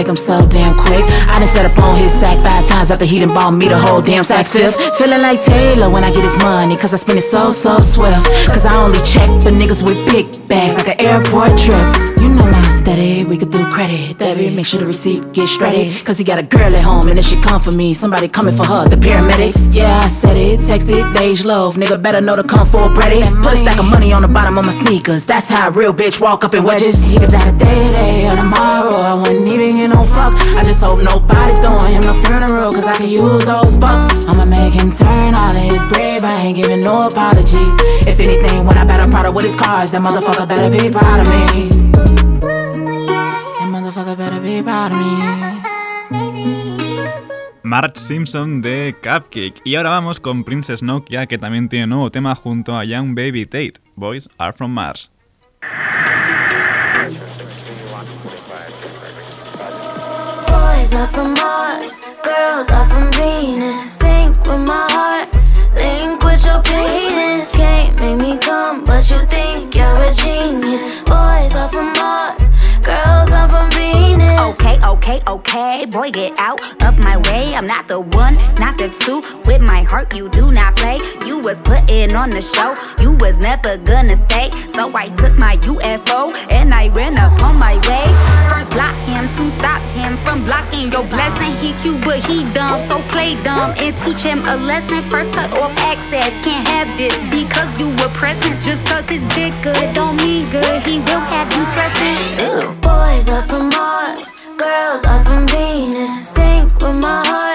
take 0.07 0.11
him 0.11 0.17
so 0.17 0.39
damn 0.49 0.73
quick. 0.87 1.05
I 1.27 1.39
done 1.41 1.49
set 1.49 1.67
up 1.67 1.79
on 1.83 1.97
his 1.97 2.13
sack 2.13 2.39
five 2.39 2.67
times 2.69 2.91
after 2.91 3.05
he 3.05 3.19
done 3.19 3.35
bought 3.35 3.51
me 3.51 3.67
the 3.69 3.79
whole 3.79 4.01
damn 4.01 4.23
sack 4.23 4.47
fifth. 4.47 4.77
Feeling 4.97 5.21
like 5.21 5.43
Taylor 5.43 5.91
when 5.91 6.05
I 6.05 6.13
get 6.13 6.23
his 6.23 6.37
money, 6.39 6.77
cause 6.77 6.95
I 6.95 6.97
spend 6.97 7.19
it 7.19 7.23
so, 7.23 7.51
so 7.51 7.79
swift. 7.79 8.25
Cause 8.47 8.65
I 8.65 8.75
only 8.77 9.03
check 9.03 9.29
for 9.43 9.51
niggas 9.51 9.83
with 9.83 9.99
big 10.07 10.27
bags 10.49 10.77
like 10.77 10.89
an 10.89 11.01
airport 11.01 11.59
trip. 11.59 11.87
You 12.23 12.29
know 12.29 12.47
my 12.47 12.66
steady, 12.87 13.25
we 13.25 13.37
could 13.37 13.51
do 13.51 13.69
credit. 13.69 14.17
Debit, 14.19 14.55
make 14.55 14.65
sure 14.65 14.79
the 14.79 14.87
receipt 14.87 15.33
get 15.33 15.49
shredded. 15.49 15.89
Cause 16.07 16.17
he 16.19 16.23
got 16.23 16.39
a 16.39 16.45
girl 16.45 16.73
at 16.73 16.83
home 16.83 17.09
and 17.09 17.19
if 17.19 17.27
she 17.27 17.37
come 17.41 17.61
for 17.61 17.73
me, 17.73 17.93
somebody 17.93 18.29
coming 18.29 18.55
for 18.55 18.65
her, 18.65 18.87
the 18.87 18.95
paramedics. 18.95 19.75
Yeah, 19.75 20.03
I 20.05 20.09
said 20.09 20.37
it, 20.39 20.61
texted, 20.61 21.03
Dej 21.15 21.45
Loaf. 21.45 21.75
Nigga 21.75 22.01
better 22.01 22.21
know 22.21 22.37
to 22.37 22.45
come 22.45 22.65
for 22.65 22.89
Brady. 22.89 23.23
Put 23.43 23.55
a 23.55 23.57
stack 23.57 23.79
of 23.81 23.87
money 23.87 24.13
on 24.13 24.23
the 24.23 24.29
bottom 24.29 24.57
of 24.57 24.67
my 24.67 24.73
sneakers. 24.73 25.25
That's 25.25 25.49
how 25.49 25.69
a 25.69 25.73
real 25.73 25.93
bitch 25.93 26.21
walk 26.21 26.45
up 26.45 26.55
in 26.55 26.63
wedges. 26.63 27.03
He 27.03 27.19
could 27.19 27.31
die 27.31 27.51
today, 27.51 27.75
today, 27.87 28.29
or 28.29 28.37
tomorrow. 28.37 28.95
I 29.11 29.15
wouldn't 29.15 29.51
even 29.51 29.71
get 29.71 29.89
no 29.89 30.05
fuck. 30.15 30.35
I 30.59 30.63
just 30.63 30.81
hope 30.81 31.03
nobody 31.03 31.55
throwing 31.61 31.93
him 31.93 32.03
no 32.03 32.15
funeral. 32.23 32.73
Cause 32.73 32.87
I 32.87 32.95
can 32.95 33.09
use 33.09 33.45
those 33.45 33.77
bucks. 33.77 34.29
I'ma 34.29 34.45
make 34.45 34.75
him 34.75 34.93
turn 34.93 35.35
all 35.35 35.51
in 35.51 35.75
his 35.75 35.85
grave. 35.87 36.23
I 36.23 36.39
ain't 36.39 36.57
giving 36.57 36.83
no 36.85 37.09
apologies. 37.09 37.73
If 38.07 38.21
anything, 38.21 38.65
when 38.65 38.79
I 38.79 38.85
battle 38.85 39.11
Prada 39.11 39.33
with 39.33 39.45
his 39.45 39.57
cars, 39.57 39.91
that 39.91 40.03
motherfucker 40.03 40.47
better 40.47 40.71
be 40.71 40.89
proud 40.89 41.19
of 41.19 41.29
me. 41.35 42.16
Marge 47.67 47.99
Simpson 47.99 48.63
de 48.63 48.95
Cupcake. 49.03 49.61
Y 49.65 49.75
ahora 49.75 49.91
vamos 49.91 50.21
con 50.21 50.45
Princess 50.45 50.85
Nokia, 50.85 51.27
que 51.27 51.37
también 51.37 51.69
tiene 51.69 51.89
nuevo 51.89 52.11
tema 52.13 52.35
junto 52.37 52.77
a 52.77 52.85
Young 52.85 53.17
Baby 53.17 53.45
Tate. 53.45 53.75
Boys 53.97 54.29
are 54.39 54.53
from 54.53 54.73
Mars. 54.73 55.11
Boys 60.47 60.95
are 60.95 61.09
from 61.09 61.35
Mars, 61.35 62.07
girls 62.23 62.71
are 62.71 62.89
from 62.89 63.11
Venus. 63.15 63.75
Sync 63.75 64.37
with 64.47 64.61
my 64.61 64.87
heart, 64.91 65.29
link 65.77 66.23
with 66.25 66.47
your 66.47 66.63
penis. 66.63 67.51
Can't 67.51 68.01
make 68.01 68.21
me 68.21 68.39
come, 68.39 68.85
but 68.85 69.11
you 69.11 69.19
think 69.27 69.75
you're 69.75 70.03
a 70.03 70.15
genius. 70.15 71.03
Boys 71.05 71.55
are 71.57 71.69
from 71.69 71.93
Mars, 71.95 72.49
girls 72.81 73.33
are 73.33 73.49
from 73.49 73.69
Venus. 73.73 74.06
Okay, 74.37 74.79
okay, 74.85 75.21
okay. 75.27 75.87
Boy, 75.87 76.11
get 76.11 76.39
out 76.39 76.61
of 76.85 76.99
my 76.99 77.17
way. 77.17 77.55
I'm 77.55 77.67
not 77.67 77.89
the 77.89 78.01
one, 78.01 78.35
not 78.61 78.77
the 78.77 78.89
two. 79.01 79.23
With 79.47 79.63
my 79.63 79.83
heart, 79.83 80.15
you 80.15 80.29
do 80.29 80.53
not 80.53 80.77
play. 80.77 80.99
You 81.27 81.41
was 81.41 81.59
putting 81.61 82.15
on 82.15 82.31
the 82.31 82.43
show. 82.43 82.75
You 83.03 83.13
was 83.15 83.39
never 83.39 83.79
gonna 83.79 84.15
stay. 84.15 84.51
So 84.75 84.93
I 84.95 85.09
took 85.17 85.39
my 85.39 85.57
UFO 85.57 86.31
and 86.53 86.75
I 86.75 86.89
ran 86.89 87.19
up 87.19 87.43
on 87.43 87.59
my 87.59 87.77
way. 87.89 88.05
First 88.51 88.71
block 88.71 88.95
him 89.09 89.27
to 89.27 89.51
stop 89.59 89.81
him 89.97 90.17
from 90.19 90.45
blocking 90.45 90.93
your 90.93 91.05
blessing. 91.05 91.57
He 91.57 91.73
cute, 91.81 92.05
but 92.05 92.21
he 92.27 92.45
dumb. 92.53 92.87
So 92.89 93.03
dumb 93.35 93.75
and 93.77 93.95
teach 94.03 94.21
him 94.21 94.45
a 94.47 94.57
lesson. 94.57 95.03
First 95.11 95.33
cut 95.33 95.53
off 95.59 95.73
access. 95.79 96.31
Can't 96.45 96.67
have 96.69 96.89
this 96.97 97.17
because 97.31 97.79
you 97.79 97.89
were 97.99 98.13
present. 98.15 98.63
Just 98.63 98.85
cause 98.87 99.09
his 99.09 99.27
dick 99.35 99.53
good 99.63 99.95
don't 99.95 100.17
mean 100.23 100.49
good. 100.51 100.83
He 100.83 100.99
will 101.01 101.25
have 101.33 101.53
you 101.57 101.65
stressing. 101.67 102.19
Ew. 102.39 102.73
Boys 102.81 103.29
are 103.31 103.43
from 103.49 103.71
Mars, 103.71 104.31
girls 104.57 105.05
are 105.05 105.25
from 105.25 105.47
Venus. 105.49 106.13
Sync 106.29 106.73
with 106.81 106.97
my 106.97 107.23
heart, 107.27 107.46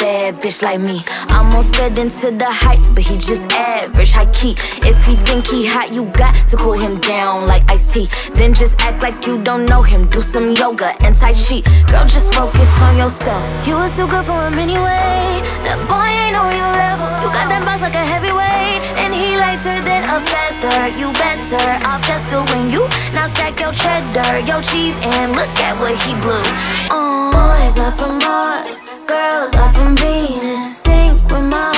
bad 0.00 0.34
bitch 0.36 0.62
like 0.62 0.80
me. 0.80 1.02
Almost 1.30 1.76
fed 1.76 1.98
into 1.98 2.30
the 2.30 2.50
hype, 2.50 2.82
but 2.94 3.02
he 3.02 3.16
just 3.16 3.50
average, 3.52 4.12
high 4.12 4.30
key. 4.32 4.54
If 4.86 4.96
he 5.06 5.16
think 5.26 5.46
he 5.46 5.66
hot, 5.66 5.94
you 5.94 6.04
got 6.12 6.34
to 6.48 6.56
cool 6.56 6.78
him 6.78 6.98
down 7.00 7.46
like 7.46 7.68
iced 7.70 7.92
tea. 7.92 8.08
Then 8.34 8.54
just 8.54 8.74
act 8.80 9.02
like 9.02 9.26
you 9.26 9.42
don't 9.42 9.66
know 9.66 9.82
him. 9.82 10.08
Do 10.08 10.20
some 10.20 10.52
yoga 10.52 10.92
and 11.04 11.16
tai 11.16 11.32
chi. 11.32 11.62
Girl, 11.90 12.06
just 12.06 12.34
focus 12.34 12.70
on 12.80 12.96
yourself. 12.96 13.42
You 13.66 13.74
was 13.74 13.94
too 13.96 14.06
good 14.06 14.24
for 14.24 14.40
him 14.46 14.58
anyway. 14.58 15.42
That 15.66 15.78
boy 15.90 16.08
ain't 16.24 16.36
on 16.36 16.52
your 16.54 16.72
level. 16.72 17.08
You 17.22 17.28
got 17.34 17.48
that 17.50 17.62
boss 17.64 17.80
like 17.80 17.94
a 17.94 18.04
heavyweight, 18.04 18.80
and 19.02 19.12
he 19.12 19.36
lighter 19.36 19.78
than 19.82 20.02
a 20.06 20.18
feather. 20.24 20.98
You 20.98 21.12
better 21.12 21.86
off 21.86 22.02
just 22.06 22.30
doing 22.30 22.70
you. 22.70 22.86
Now 23.12 23.26
stack 23.26 23.60
your 23.60 23.72
cheddar, 23.72 24.40
your 24.46 24.62
cheese, 24.62 24.96
and 25.02 25.34
look 25.34 25.50
at 25.60 25.78
what 25.80 25.94
he 26.06 26.14
blew. 26.22 26.42
Uh, 26.90 27.32
boys 27.34 27.78
are 27.78 27.92
from 27.98 28.18
Mars, 28.24 28.87
girls 29.08 29.54
are 29.54 29.72
from 29.72 29.96
Venus. 29.96 30.76
Sync 30.76 31.20
with 31.32 31.50
my 31.50 31.77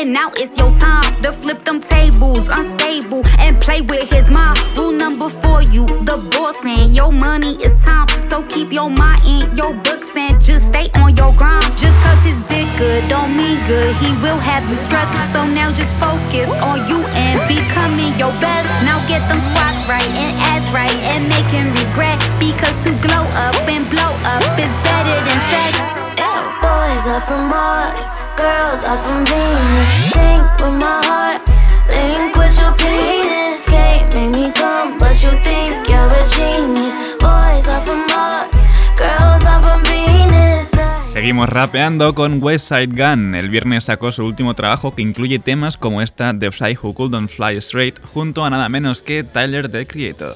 and 0.00 0.14
now 0.14 0.30
it's 0.36 0.56
your 0.56 0.72
time 0.80 1.04
to 1.22 1.30
flip 1.30 1.62
them 1.64 1.78
tables, 1.78 2.48
unstable, 2.48 3.22
and 3.38 3.54
play 3.60 3.82
with 3.82 4.08
his 4.10 4.28
mind. 4.30 4.56
Rule 4.74 4.92
number 4.92 5.28
four, 5.28 5.60
you 5.62 5.84
the 6.08 6.16
boss, 6.32 6.56
and 6.64 6.88
your 6.96 7.12
money 7.12 7.56
is 7.60 7.74
time. 7.84 8.08
So 8.30 8.42
keep 8.48 8.72
your 8.72 8.88
mind 8.88 9.20
in 9.26 9.54
your 9.56 9.74
books 9.84 10.16
and 10.16 10.40
just 10.40 10.64
stay 10.72 10.88
on 10.96 11.14
your 11.16 11.34
grind. 11.36 11.68
Just 11.76 11.96
cause 12.00 12.22
his 12.24 12.40
dick 12.48 12.66
good 12.78 13.08
don't 13.08 13.36
mean 13.36 13.60
good, 13.66 13.94
he 13.96 14.10
will 14.24 14.40
have 14.40 14.64
you 14.70 14.76
stressed. 14.88 15.12
So 15.34 15.44
now 15.44 15.68
just 15.70 15.92
focus 16.00 16.48
on 16.64 16.88
you 16.88 17.04
and 17.12 17.36
becoming 17.44 18.16
your 18.16 18.32
best. 18.40 18.68
Now 18.88 19.04
get 19.06 19.20
them 19.28 19.40
squats 19.52 19.84
right 19.84 20.10
and 20.16 20.32
ass 20.48 20.64
right 20.72 20.98
and 21.12 21.28
make 21.28 21.48
him 21.52 21.68
regret. 21.76 22.16
Because 22.40 22.76
to 22.84 22.96
glow 23.04 23.24
up 23.36 23.68
and 23.68 23.84
blow 23.92 24.12
up 24.24 24.44
is 24.56 24.72
better 24.80 25.16
than 25.28 25.38
sex. 25.52 25.76
Ew. 26.24 26.69
Boys 26.90 27.06
are 27.06 27.20
from 27.20 27.48
Mars, 27.48 28.10
girls 28.36 28.84
are 28.84 28.98
from 29.04 29.24
Venus. 29.24 30.10
Sync 30.10 30.42
with 30.58 30.74
my 30.82 30.98
heart, 31.06 31.40
link 31.88 32.34
with 32.36 32.58
your 32.58 32.74
penis. 32.74 33.62
Can't 33.66 34.12
make 34.12 34.34
me 34.34 34.50
come, 34.58 34.98
but 34.98 35.14
you 35.22 35.30
think 35.46 35.88
you're 35.88 36.10
a 36.10 36.24
genius. 36.34 36.94
Boys 37.20 37.68
are 37.68 37.80
from 37.86 38.02
Mars, 38.10 38.56
girls 38.98 39.44
are 39.46 39.62
from 39.62 39.84
Venus. 39.84 40.70
Seguimos 41.06 41.48
rapeando 41.48 42.12
con 42.12 42.42
West 42.42 42.68
Side 42.68 42.88
Gun. 42.88 43.36
El 43.36 43.50
viernes 43.50 43.84
sacó 43.84 44.10
su 44.10 44.24
último 44.26 44.54
trabajo 44.54 44.92
que 44.92 45.02
incluye 45.02 45.38
temas 45.38 45.76
como 45.76 46.02
esta 46.02 46.36
The 46.36 46.50
Fly 46.50 46.76
Who 46.82 46.94
Couldn't 46.94 47.28
Fly 47.28 47.58
Straight 47.58 48.00
junto 48.12 48.44
a 48.44 48.50
nada 48.50 48.68
menos 48.68 49.00
que 49.00 49.22
Tyler 49.22 49.70
the 49.70 49.86
Creator. 49.86 50.34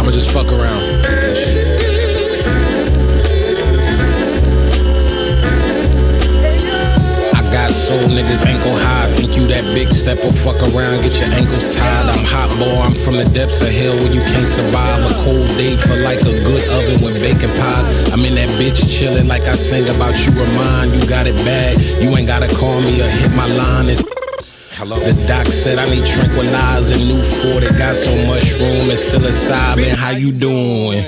I'ma 0.00 0.10
just 0.10 0.30
fuck 0.30 0.50
around. 0.50 0.82
and 1.44 1.61
got 7.92 8.08
niggas 8.08 8.44
ankle 8.46 8.72
high. 8.72 9.12
Think 9.16 9.36
you 9.36 9.46
that 9.48 9.64
big 9.74 9.92
step 9.92 10.18
or 10.24 10.32
fuck 10.32 10.56
around, 10.62 11.02
get 11.02 11.18
your 11.20 11.30
ankles 11.32 11.76
tied. 11.76 12.06
I'm 12.08 12.24
hot 12.24 12.48
boy, 12.56 12.80
I'm 12.80 12.94
from 12.94 13.16
the 13.16 13.28
depths 13.36 13.60
of 13.60 13.68
hell 13.68 13.94
where 13.96 14.12
you 14.12 14.20
can't 14.20 14.48
survive. 14.48 15.00
A 15.10 15.14
cold 15.24 15.48
day 15.60 15.76
for 15.76 15.96
like 16.00 16.20
a 16.20 16.34
good 16.44 16.64
oven 16.72 17.04
with 17.04 17.20
bacon 17.20 17.52
pies. 17.60 18.12
I'm 18.12 18.24
in 18.24 18.34
that 18.36 18.48
bitch 18.56 18.84
chillin' 18.88 19.28
like 19.28 19.44
I 19.44 19.54
sing 19.54 19.84
about 19.94 20.16
you 20.24 20.32
or 20.32 20.48
mine. 20.56 20.92
You 20.92 21.04
got 21.06 21.26
it 21.26 21.36
bad, 21.44 21.80
you 22.00 22.08
ain't 22.16 22.28
gotta 22.28 22.48
call 22.54 22.80
me 22.80 23.00
or 23.00 23.08
hit 23.08 23.32
my 23.32 23.46
line. 23.46 23.88
It's 23.88 24.02
Hello. 24.82 24.98
The 24.98 25.14
doc 25.30 25.46
said 25.54 25.78
I 25.78 25.86
need 25.86 26.04
tranquilizer, 26.04 26.98
new 26.98 27.22
Ford. 27.22 27.62
It 27.62 27.78
got 27.78 27.94
so 27.94 28.10
much 28.26 28.58
room 28.58 28.90
and 28.90 28.98
psilocybin. 28.98 29.94
How 29.94 30.10
you 30.10 30.34
doing? 30.34 31.06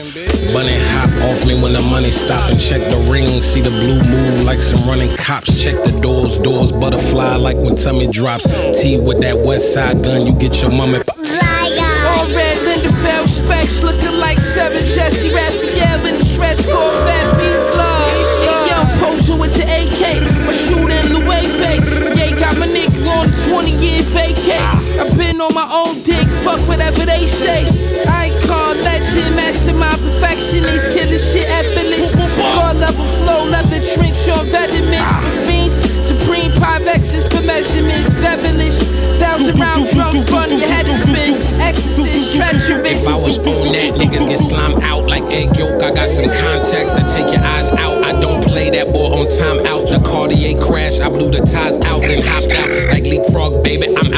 Bunny 0.55 0.79
hop 0.95 1.11
off 1.27 1.43
me 1.43 1.59
when 1.59 1.73
the 1.73 1.83
money 1.83 2.13
stop 2.13 2.49
and 2.55 2.61
check 2.61 2.79
the 2.79 3.03
ring. 3.11 3.43
See 3.43 3.61
the 3.61 3.75
blue 3.75 3.99
moon 4.07 4.47
like 4.47 4.61
some 4.61 4.87
running 4.87 5.11
cops. 5.17 5.51
Check 5.61 5.75
the 5.83 5.99
doors, 5.99 6.39
doors 6.39 6.71
butterfly 6.71 7.35
like 7.35 7.57
when 7.57 7.75
tummy 7.75 8.07
drops. 8.07 8.47
T 8.79 8.95
with 9.01 9.19
that 9.27 9.35
Westside 9.43 10.05
Gunn, 10.05 10.25
you 10.25 10.39
get 10.39 10.63
your 10.63 10.71
mummy. 10.71 11.03
All 11.03 12.31
red 12.31 12.57
Lindenfeld 12.63 13.27
specs 13.27 13.83
looking 13.83 14.15
like 14.23 14.39
seven 14.39 14.87
Jesse 14.95 15.35
Raphael 15.35 16.07
in 16.07 16.15
the 16.15 16.25
stretch 16.25 16.63
Corvette 16.63 17.27
Beast 17.43 17.74
got 22.55 22.61
my 22.61 22.73
nigga 22.73 23.07
on 23.09 23.29
a 23.29 23.49
20 23.49 23.71
year 23.83 24.03
vacay. 24.03 24.59
i 24.99 25.17
been 25.17 25.41
on 25.41 25.55
my 25.55 25.69
own 25.73 26.03
dick, 26.03 26.27
fuck 26.43 26.61
whatever 26.69 27.05
they 27.07 27.27
say. 27.27 27.67
Icon, 28.07 28.77
legend, 28.83 29.35
master 29.37 29.75
mastermind, 29.75 30.01
perfectionist, 30.03 30.91
killing 30.91 31.19
shit 31.19 31.49
effortless. 31.49 32.15
God 32.15 32.77
level 32.77 33.05
flow, 33.19 33.45
leather 33.47 33.81
trench 33.95 34.29
on 34.29 34.47
veterans. 34.47 34.99
For 35.23 35.35
fiends, 35.47 35.77
supreme 36.07 36.53
Pyrexes 36.53 37.31
for 37.31 37.43
measurements, 37.43 38.17
devilish. 38.17 38.79
Thousand 39.19 39.59
round 39.59 39.89
drum 39.91 40.23
fun, 40.27 40.51
your 40.51 40.69
baby. 53.65 53.87
I'm 53.97 54.15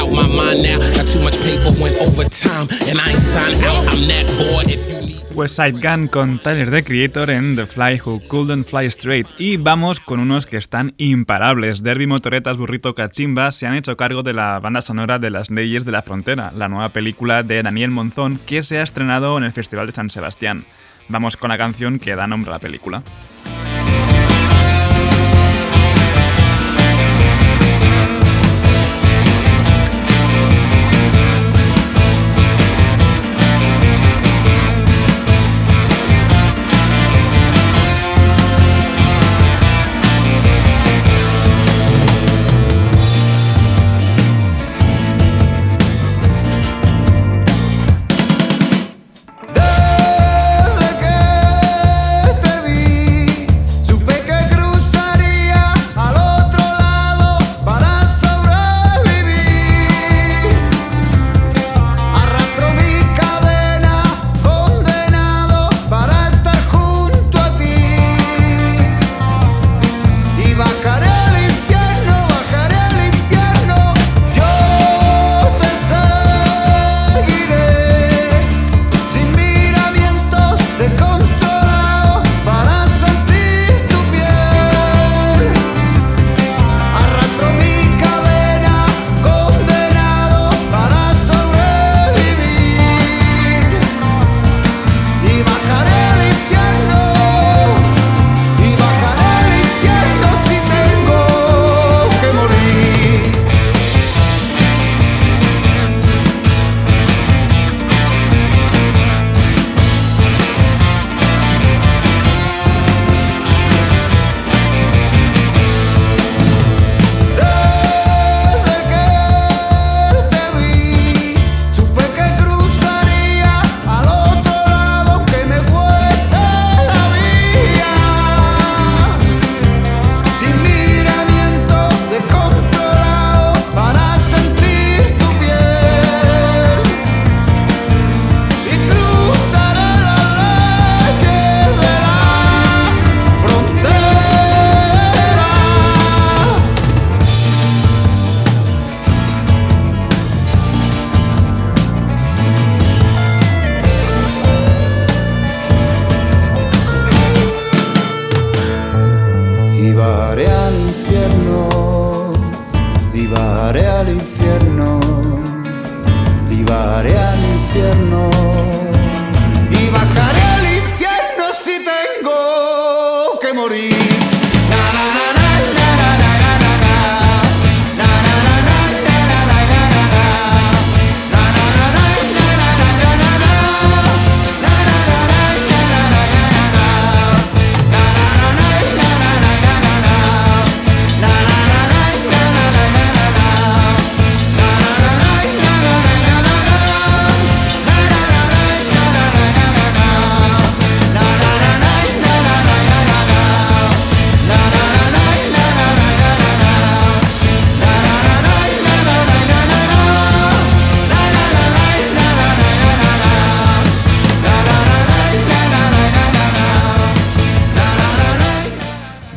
Side 5.57 5.80
Gun 5.80 6.09
con 6.09 6.38
Tyler 6.38 6.70
the 6.70 6.82
Creator 6.82 7.30
en 7.30 7.57
The 7.57 7.66
Fly 7.66 8.01
Who 8.05 8.20
Couldn't 8.28 8.68
Fly 8.68 8.86
Straight. 8.86 9.26
Y 9.38 9.57
vamos 9.57 10.01
con 10.01 10.20
unos 10.20 10.44
que 10.44 10.57
están 10.57 10.94
imparables. 10.99 11.82
Derby 11.82 12.07
Motoretas 12.07 12.57
Burrito 12.57 12.94
Cachimba 12.94 13.51
se 13.53 13.66
han 13.66 13.74
hecho 13.74 13.97
cargo 13.97 14.22
de 14.22 14.32
la 14.32 14.59
banda 14.61 14.82
sonora 14.82 15.18
de 15.18 15.30
Las 15.30 15.51
Leyes 15.51 15.84
de 15.84 15.92
la 15.92 16.03
Frontera, 16.03 16.53
la 16.55 16.68
nueva 16.68 16.90
película 16.90 17.42
de 17.42 17.62
Daniel 17.62 17.90
Monzón 17.90 18.38
que 18.44 18.62
se 18.62 18.78
ha 18.78 18.82
estrenado 18.82 19.38
en 19.38 19.44
el 19.44 19.53
Festival 19.53 19.86
de 19.86 19.92
San 19.92 20.11
Sebastián. 20.11 20.64
Vamos 21.09 21.36
con 21.36 21.51
la 21.51 21.59
canción 21.59 21.99
que 21.99 22.16
da 22.16 22.26
nombre 22.26 22.51
a 22.51 22.55
la 22.55 22.61
película. 22.61 23.03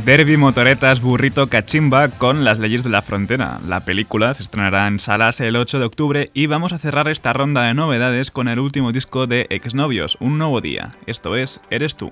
Derby, 0.09 0.37
motoretas, 0.37 1.01
burrito, 1.01 1.49
cachimba 1.49 2.07
con 2.07 2.43
Las 2.43 2.57
leyes 2.57 2.83
de 2.83 2.89
la 2.89 3.03
frontera. 3.03 3.59
La 3.67 3.85
película 3.85 4.33
se 4.33 4.41
estrenará 4.41 4.87
en 4.87 4.99
salas 4.99 5.39
el 5.39 5.55
8 5.55 5.77
de 5.77 5.85
octubre 5.85 6.31
y 6.33 6.47
vamos 6.47 6.73
a 6.73 6.79
cerrar 6.79 7.07
esta 7.09 7.31
ronda 7.31 7.65
de 7.65 7.75
novedades 7.75 8.31
con 8.31 8.47
el 8.47 8.57
último 8.57 8.91
disco 8.91 9.27
de 9.27 9.45
Exnovios, 9.51 10.17
Un 10.19 10.39
nuevo 10.39 10.61
día. 10.61 10.93
Esto 11.05 11.35
es 11.35 11.61
Eres 11.69 11.95
tú. 11.95 12.11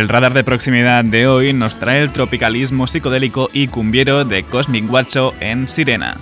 El 0.00 0.08
radar 0.08 0.32
de 0.32 0.44
proximidad 0.44 1.04
de 1.04 1.26
hoy 1.26 1.52
nos 1.52 1.78
trae 1.78 2.00
el 2.00 2.10
tropicalismo 2.10 2.86
psicodélico 2.86 3.50
y 3.52 3.68
cumbiero 3.68 4.24
de 4.24 4.42
Cosmic 4.44 4.86
Guacho 4.86 5.34
en 5.40 5.68
Sirena. 5.68 6.16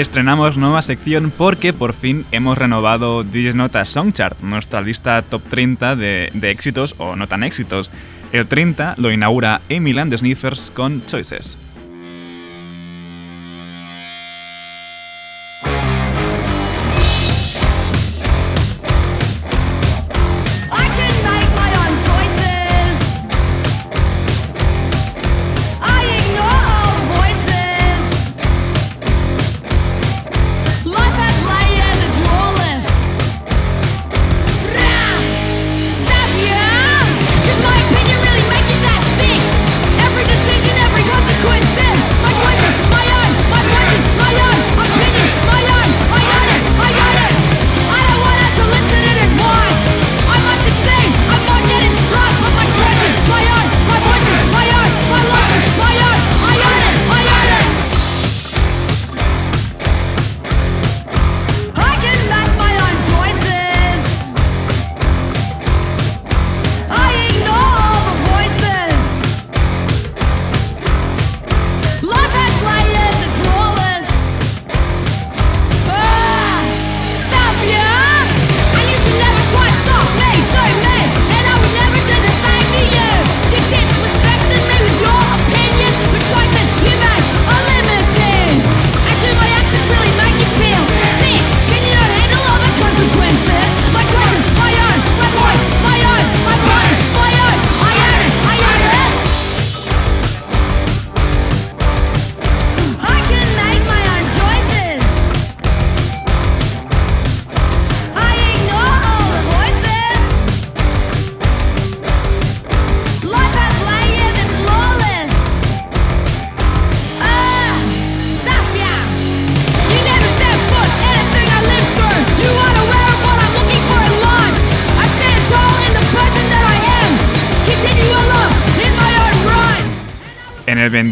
Estrenamos 0.00 0.56
nueva 0.56 0.80
sección 0.80 1.30
porque 1.30 1.74
por 1.74 1.92
fin 1.92 2.24
hemos 2.32 2.56
renovado 2.56 3.22
DJs 3.22 3.54
Nota 3.54 3.84
Songchart, 3.84 4.40
nuestra 4.40 4.80
lista 4.80 5.20
top 5.20 5.42
30 5.50 5.94
de, 5.94 6.30
de 6.32 6.50
éxitos 6.50 6.94
o 6.96 7.16
no 7.16 7.28
tan 7.28 7.42
éxitos. 7.42 7.90
El 8.32 8.46
30 8.46 8.94
lo 8.96 9.12
inaugura 9.12 9.60
Emiland 9.68 10.16
Sniffers 10.16 10.72
con 10.74 11.04
Choices. 11.04 11.58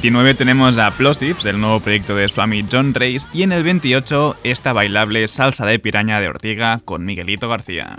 29 0.08 0.34
tenemos 0.38 0.78
a 0.78 0.90
Plosives, 0.90 1.44
el 1.44 1.60
nuevo 1.60 1.80
proyecto 1.80 2.16
de 2.16 2.30
Swami 2.30 2.64
John 2.72 2.94
Reis, 2.94 3.28
y 3.34 3.42
en 3.42 3.52
el 3.52 3.62
28 3.62 4.38
esta 4.42 4.72
bailable 4.72 5.28
salsa 5.28 5.66
de 5.66 5.78
piraña 5.78 6.18
de 6.18 6.28
Ortiga 6.28 6.80
con 6.82 7.04
Miguelito 7.04 7.46
García. 7.46 7.98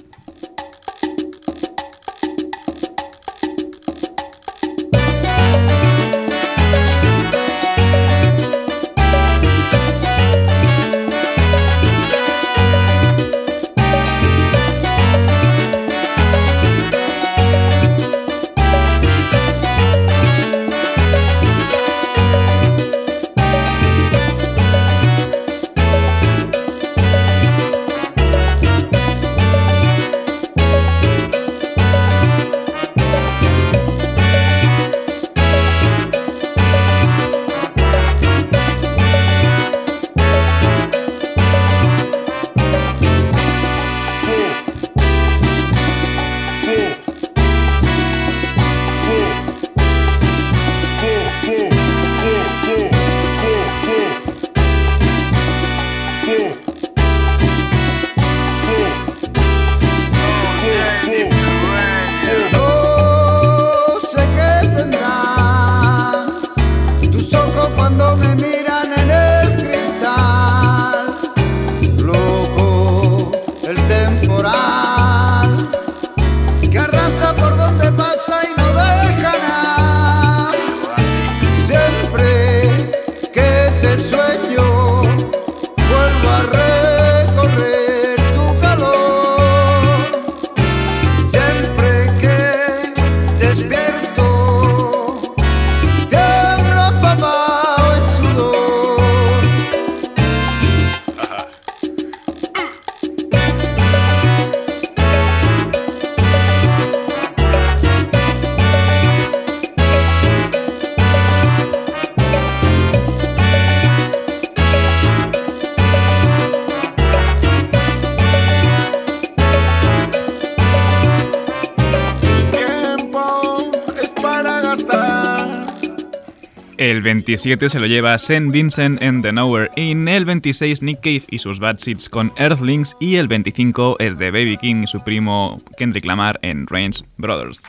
27 127.20 127.68
se 127.68 127.80
lo 127.80 127.86
lleva 127.86 128.16
St. 128.16 128.50
Vincent 128.50 129.04
and 129.04 129.22
the 129.24 129.34
Nowhere 129.34 129.70
In, 129.76 130.08
el 130.08 130.24
26 130.24 130.82
Nick 130.82 131.02
Cave 131.02 131.24
y 131.30 131.40
sus 131.40 131.60
Bad 131.60 131.80
Seeds 131.80 132.08
con 132.08 132.32
Earthlings 132.38 132.96
y 133.02 133.18
el 133.18 133.28
25 133.28 133.98
es 134.00 134.18
de 134.18 134.32
Baby 134.32 134.56
King 134.56 134.84
y 134.84 134.88
su 134.88 135.02
primo 135.02 135.62
Kendrick 135.78 136.06
Lamar 136.06 136.40
en 136.44 136.66
Range 136.66 137.04
Brothers. 137.18 137.62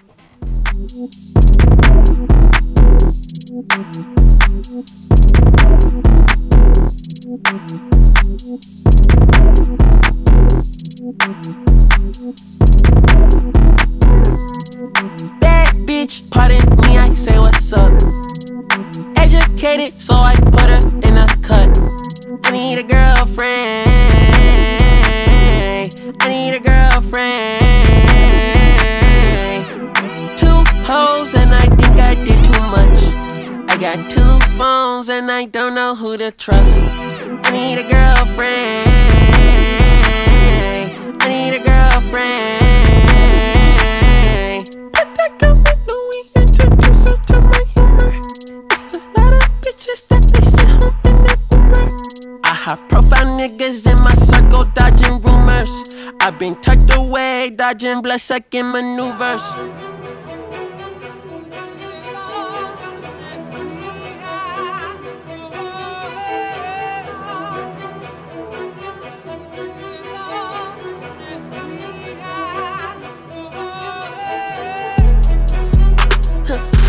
I 22.50 22.52
need 22.52 22.78
a 22.78 22.82
girlfriend. 22.82 23.88
I 26.20 26.28
need 26.28 26.52
a 26.52 26.58
girlfriend. 26.58 27.60
Two 30.36 30.64
hoes, 30.82 31.32
and 31.34 31.48
I 31.52 31.66
think 31.76 32.00
I 32.00 32.16
did 32.16 32.40
too 32.50 32.62
much. 32.74 33.70
I 33.70 33.76
got 33.78 34.10
two 34.10 34.40
phones, 34.58 35.08
and 35.08 35.30
I 35.30 35.44
don't 35.44 35.76
know 35.76 35.94
who 35.94 36.16
to 36.16 36.32
trust. 36.32 37.24
I 37.28 37.52
need 37.52 37.78
a 37.78 37.88
girlfriend. 37.88 38.79
Been 56.40 56.54
tucked 56.54 56.96
away, 56.96 57.50
dodging 57.50 58.00
blood 58.00 58.18
sucking 58.18 58.72
maneuvers. 58.72 59.54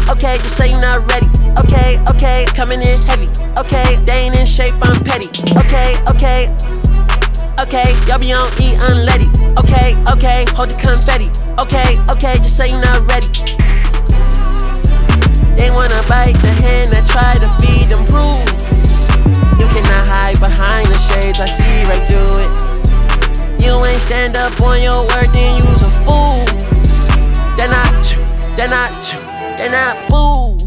Okay, 0.09 0.37
just 0.37 0.55
say 0.55 0.69
you're 0.69 0.79
not 0.79 1.11
ready. 1.11 1.27
Okay, 1.59 1.99
okay, 2.07 2.45
coming 2.55 2.79
in 2.79 3.01
heavy. 3.03 3.27
Okay, 3.59 3.99
they 4.05 4.27
ain't 4.27 4.39
in 4.39 4.45
shape, 4.45 4.73
I'm 4.81 5.03
petty. 5.03 5.27
Okay, 5.57 5.95
okay, 6.07 6.47
okay, 7.59 7.91
y'all 8.07 8.19
be 8.19 8.31
on 8.31 8.47
E 8.61 8.77
unleady. 8.87 9.27
Okay, 9.59 9.97
okay, 10.07 10.45
hold 10.55 10.71
the 10.71 10.77
confetti. 10.79 11.27
Okay, 11.59 11.99
okay, 12.07 12.39
just 12.39 12.55
say 12.55 12.71
you're 12.71 12.79
not 12.79 13.03
ready. 13.11 13.27
They 15.59 15.69
wanna 15.75 15.99
bite 16.07 16.39
the 16.39 16.53
hand 16.63 16.93
that 16.95 17.03
try 17.07 17.35
to 17.35 17.49
feed 17.59 17.91
them 17.91 18.07
rules. 18.07 18.87
You 19.59 19.67
cannot 19.75 20.07
hide 20.07 20.39
behind 20.39 20.87
the 20.87 20.97
shades, 20.97 21.39
I 21.39 21.47
see 21.47 21.83
right 21.91 22.03
through 22.07 22.39
it. 22.39 22.51
You 23.61 23.75
ain't 23.85 24.01
stand 24.01 24.37
up 24.37 24.55
on 24.61 24.81
your 24.81 25.03
word, 25.11 25.29
then 25.33 25.51
you's 25.59 25.83
a 25.83 25.91
fool. 26.07 26.39
Then 27.59 27.69
I, 27.69 27.85
then 28.55 28.73
I, 28.73 28.89
then 29.57 29.75
I 29.75 29.93
boo. 30.07 30.57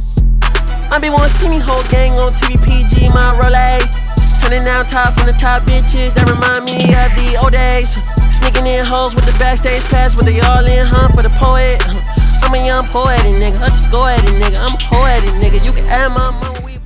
I 0.93 1.01
be 1.01 1.11
wanna 1.11 1.29
see 1.29 1.49
me 1.49 1.59
whole 1.59 1.83
gang 1.91 2.13
on 2.21 2.33
TV 2.35 2.55
PG, 2.61 3.09
my 3.11 3.35
Rolex. 3.41 4.04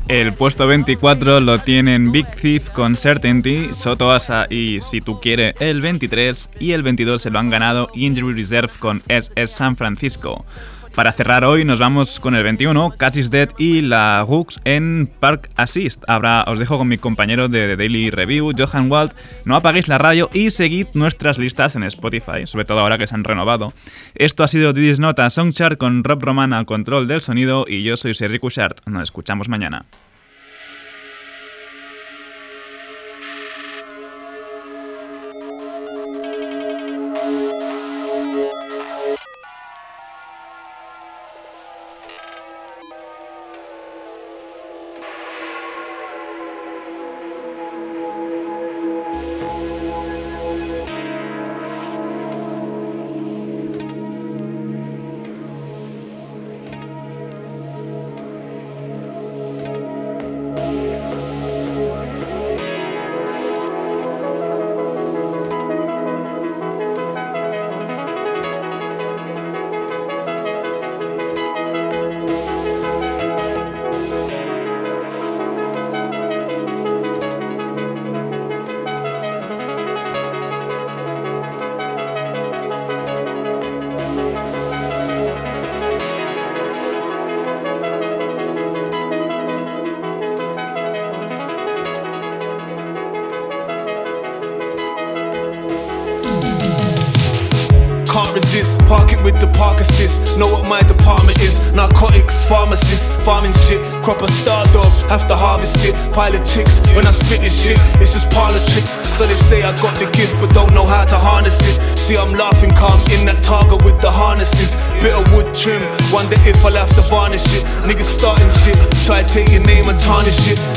El 0.08 0.32
puesto 0.32 0.66
24 0.66 1.40
lo 1.40 1.58
tienen 1.58 2.12
Big 2.12 2.26
Thief 2.36 2.70
con 2.70 2.96
Certainty, 2.96 3.74
Soto 3.74 4.10
Asa 4.10 4.46
y 4.48 4.80
Si 4.80 5.02
tú 5.02 5.20
quieres 5.20 5.54
el 5.60 5.82
23 5.82 6.50
y 6.60 6.72
el 6.72 6.82
22 6.82 7.20
se 7.20 7.30
lo 7.30 7.38
han 7.38 7.50
ganado 7.50 7.90
Injury 7.94 8.34
Reserve 8.34 8.72
con 8.78 9.02
SS 9.08 9.54
San 9.54 9.76
Francisco. 9.76 10.46
Para 10.94 11.12
cerrar 11.12 11.44
hoy 11.44 11.64
nos 11.64 11.78
vamos 11.78 12.20
con 12.20 12.34
el 12.34 12.42
21, 12.42 12.94
Catch 12.98 13.16
is 13.16 13.30
Dead 13.30 13.50
y 13.56 13.82
la 13.82 14.24
Hooks 14.26 14.60
en 14.64 15.08
Park 15.20 15.50
Assist. 15.56 16.02
Ahora 16.08 16.44
os 16.46 16.58
dejo 16.58 16.78
con 16.78 16.88
mi 16.88 16.98
compañero 16.98 17.48
de 17.48 17.68
The 17.68 17.76
Daily 17.76 18.10
Review, 18.10 18.52
Johan 18.56 18.90
Wald. 18.90 19.12
No 19.44 19.56
apaguéis 19.56 19.88
la 19.88 19.98
radio 19.98 20.28
y 20.32 20.50
seguid 20.50 20.88
nuestras 20.94 21.38
listas 21.38 21.76
en 21.76 21.84
Spotify, 21.84 22.46
sobre 22.46 22.64
todo 22.64 22.80
ahora 22.80 22.98
que 22.98 23.06
se 23.06 23.14
han 23.14 23.24
renovado. 23.24 23.72
Esto 24.14 24.44
ha 24.44 24.48
sido 24.48 24.72
This 24.72 25.00
Nota 25.00 25.30
Songchart 25.30 25.78
con 25.78 26.04
Rob 26.04 26.22
Roman 26.22 26.52
al 26.52 26.66
control 26.66 27.06
del 27.06 27.22
sonido 27.22 27.64
y 27.68 27.82
yo 27.82 27.96
soy 27.96 28.14
Sergi 28.14 28.38
Cushart. 28.38 28.86
Nos 28.86 29.04
escuchamos 29.04 29.48
mañana. 29.48 29.86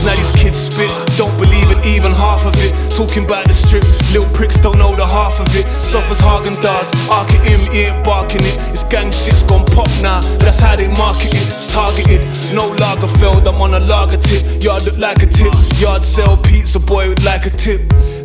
Now 0.04 0.16
these 0.16 0.32
kids 0.34 0.58
spit, 0.58 0.90
don't 1.16 1.36
believe 1.38 1.70
in 1.70 1.78
even 1.86 2.12
half 2.12 2.46
of 2.46 2.56
it. 2.58 2.74
Talking 2.98 3.26
about 3.26 3.48
the 3.48 3.54
strip, 3.54 3.84
little 4.14 4.30
pricks 4.34 4.60
don't 4.60 4.78
know 4.78 4.96
the 4.96 5.06
half 5.06 5.40
of 5.40 5.48
it. 5.56 5.72
Suffers 5.72 6.20
Hagen 6.20 6.60
does, 6.62 6.90
arc 7.10 7.30
it 7.30 7.42
him, 7.46 7.62
ain't 7.72 8.04
barking 8.04 8.42
it. 8.42 8.58
It's 8.74 8.84
gang 8.84 9.12
shit's 9.12 9.44
gone 9.44 9.66
pop 9.78 9.90
now, 10.02 10.22
that's 10.40 10.60
how 10.60 10.76
they 10.76 10.88
market 10.88 11.34
it. 11.34 11.46
It's 11.46 11.72
targeted, 11.72 12.22
no 12.54 12.74
Lagerfeld, 12.82 13.48
I'm 13.48 13.62
on 13.62 13.76
a 13.76 13.80
lager 13.80 14.18
tip. 14.18 14.64
Yard 14.64 14.86
look 14.86 14.98
like 14.98 15.22
a 15.22 15.28
tip, 15.28 15.54
yard 15.78 16.04
sell 16.04 16.36
pizza 16.36 16.80
boy 16.80 17.10
would 17.10 17.24
like 17.24 17.46
a 17.46 17.52
tip. 17.52 17.82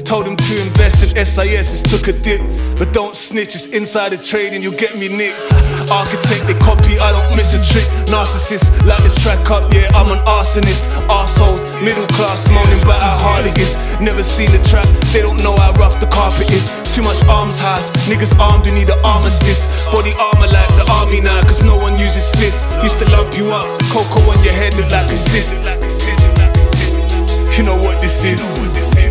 Told 0.07 0.23
him 0.23 0.37
to 0.39 0.55
invest 0.63 1.03
in 1.03 1.11
SIS, 1.19 1.67
it's 1.67 1.83
took 1.83 2.07
a 2.07 2.15
dip. 2.15 2.39
But 2.79 2.95
don't 2.95 3.11
snitch, 3.11 3.59
it's 3.59 3.67
inside 3.75 4.15
insider 4.15 4.23
trading, 4.23 4.63
you 4.63 4.71
get 4.71 4.95
me 4.95 5.11
nicked. 5.11 5.51
Architect, 5.91 6.47
they 6.47 6.55
copy, 6.63 6.95
I 7.03 7.11
don't 7.11 7.27
miss 7.35 7.59
a 7.59 7.61
trick. 7.67 7.83
Narcissist, 8.07 8.71
like 8.87 9.03
the 9.03 9.11
track 9.27 9.51
up, 9.51 9.67
yeah, 9.75 9.91
I'm 9.99 10.07
an 10.15 10.23
arsonist. 10.23 10.87
Arseholes, 11.11 11.67
middle 11.83 12.07
class, 12.15 12.47
moaning 12.55 12.79
about 12.87 13.03
how 13.03 13.19
hard 13.19 13.51
it 13.51 13.59
is. 13.59 13.75
Never 13.99 14.23
seen 14.23 14.47
the 14.55 14.63
trap, 14.71 14.87
they 15.11 15.27
don't 15.27 15.43
know 15.43 15.59
how 15.59 15.75
rough 15.75 15.99
the 15.99 16.07
carpet 16.07 16.55
is. 16.55 16.71
Too 16.95 17.03
much 17.03 17.19
arms 17.27 17.59
house, 17.59 17.91
niggas 18.07 18.31
armed, 18.39 18.65
you 18.65 18.79
need 18.79 18.87
an 18.87 19.03
armistice. 19.03 19.67
Body 19.91 20.15
armor 20.23 20.47
like 20.47 20.71
the 20.79 20.87
army 21.03 21.19
now, 21.19 21.43
cause 21.51 21.67
no 21.67 21.75
one 21.83 21.99
uses 21.99 22.31
fists. 22.39 22.63
Used 22.79 23.03
to 23.03 23.11
lump 23.11 23.35
you 23.35 23.51
up, 23.51 23.67
cocoa 23.91 24.23
on 24.31 24.39
your 24.47 24.55
head 24.55 24.71
look 24.79 24.87
like 24.87 25.11
a 25.11 25.19
cyst. 25.19 25.51
You 27.59 27.67
know 27.67 27.75
what 27.83 27.99
this 27.99 28.23
is. 28.23 29.06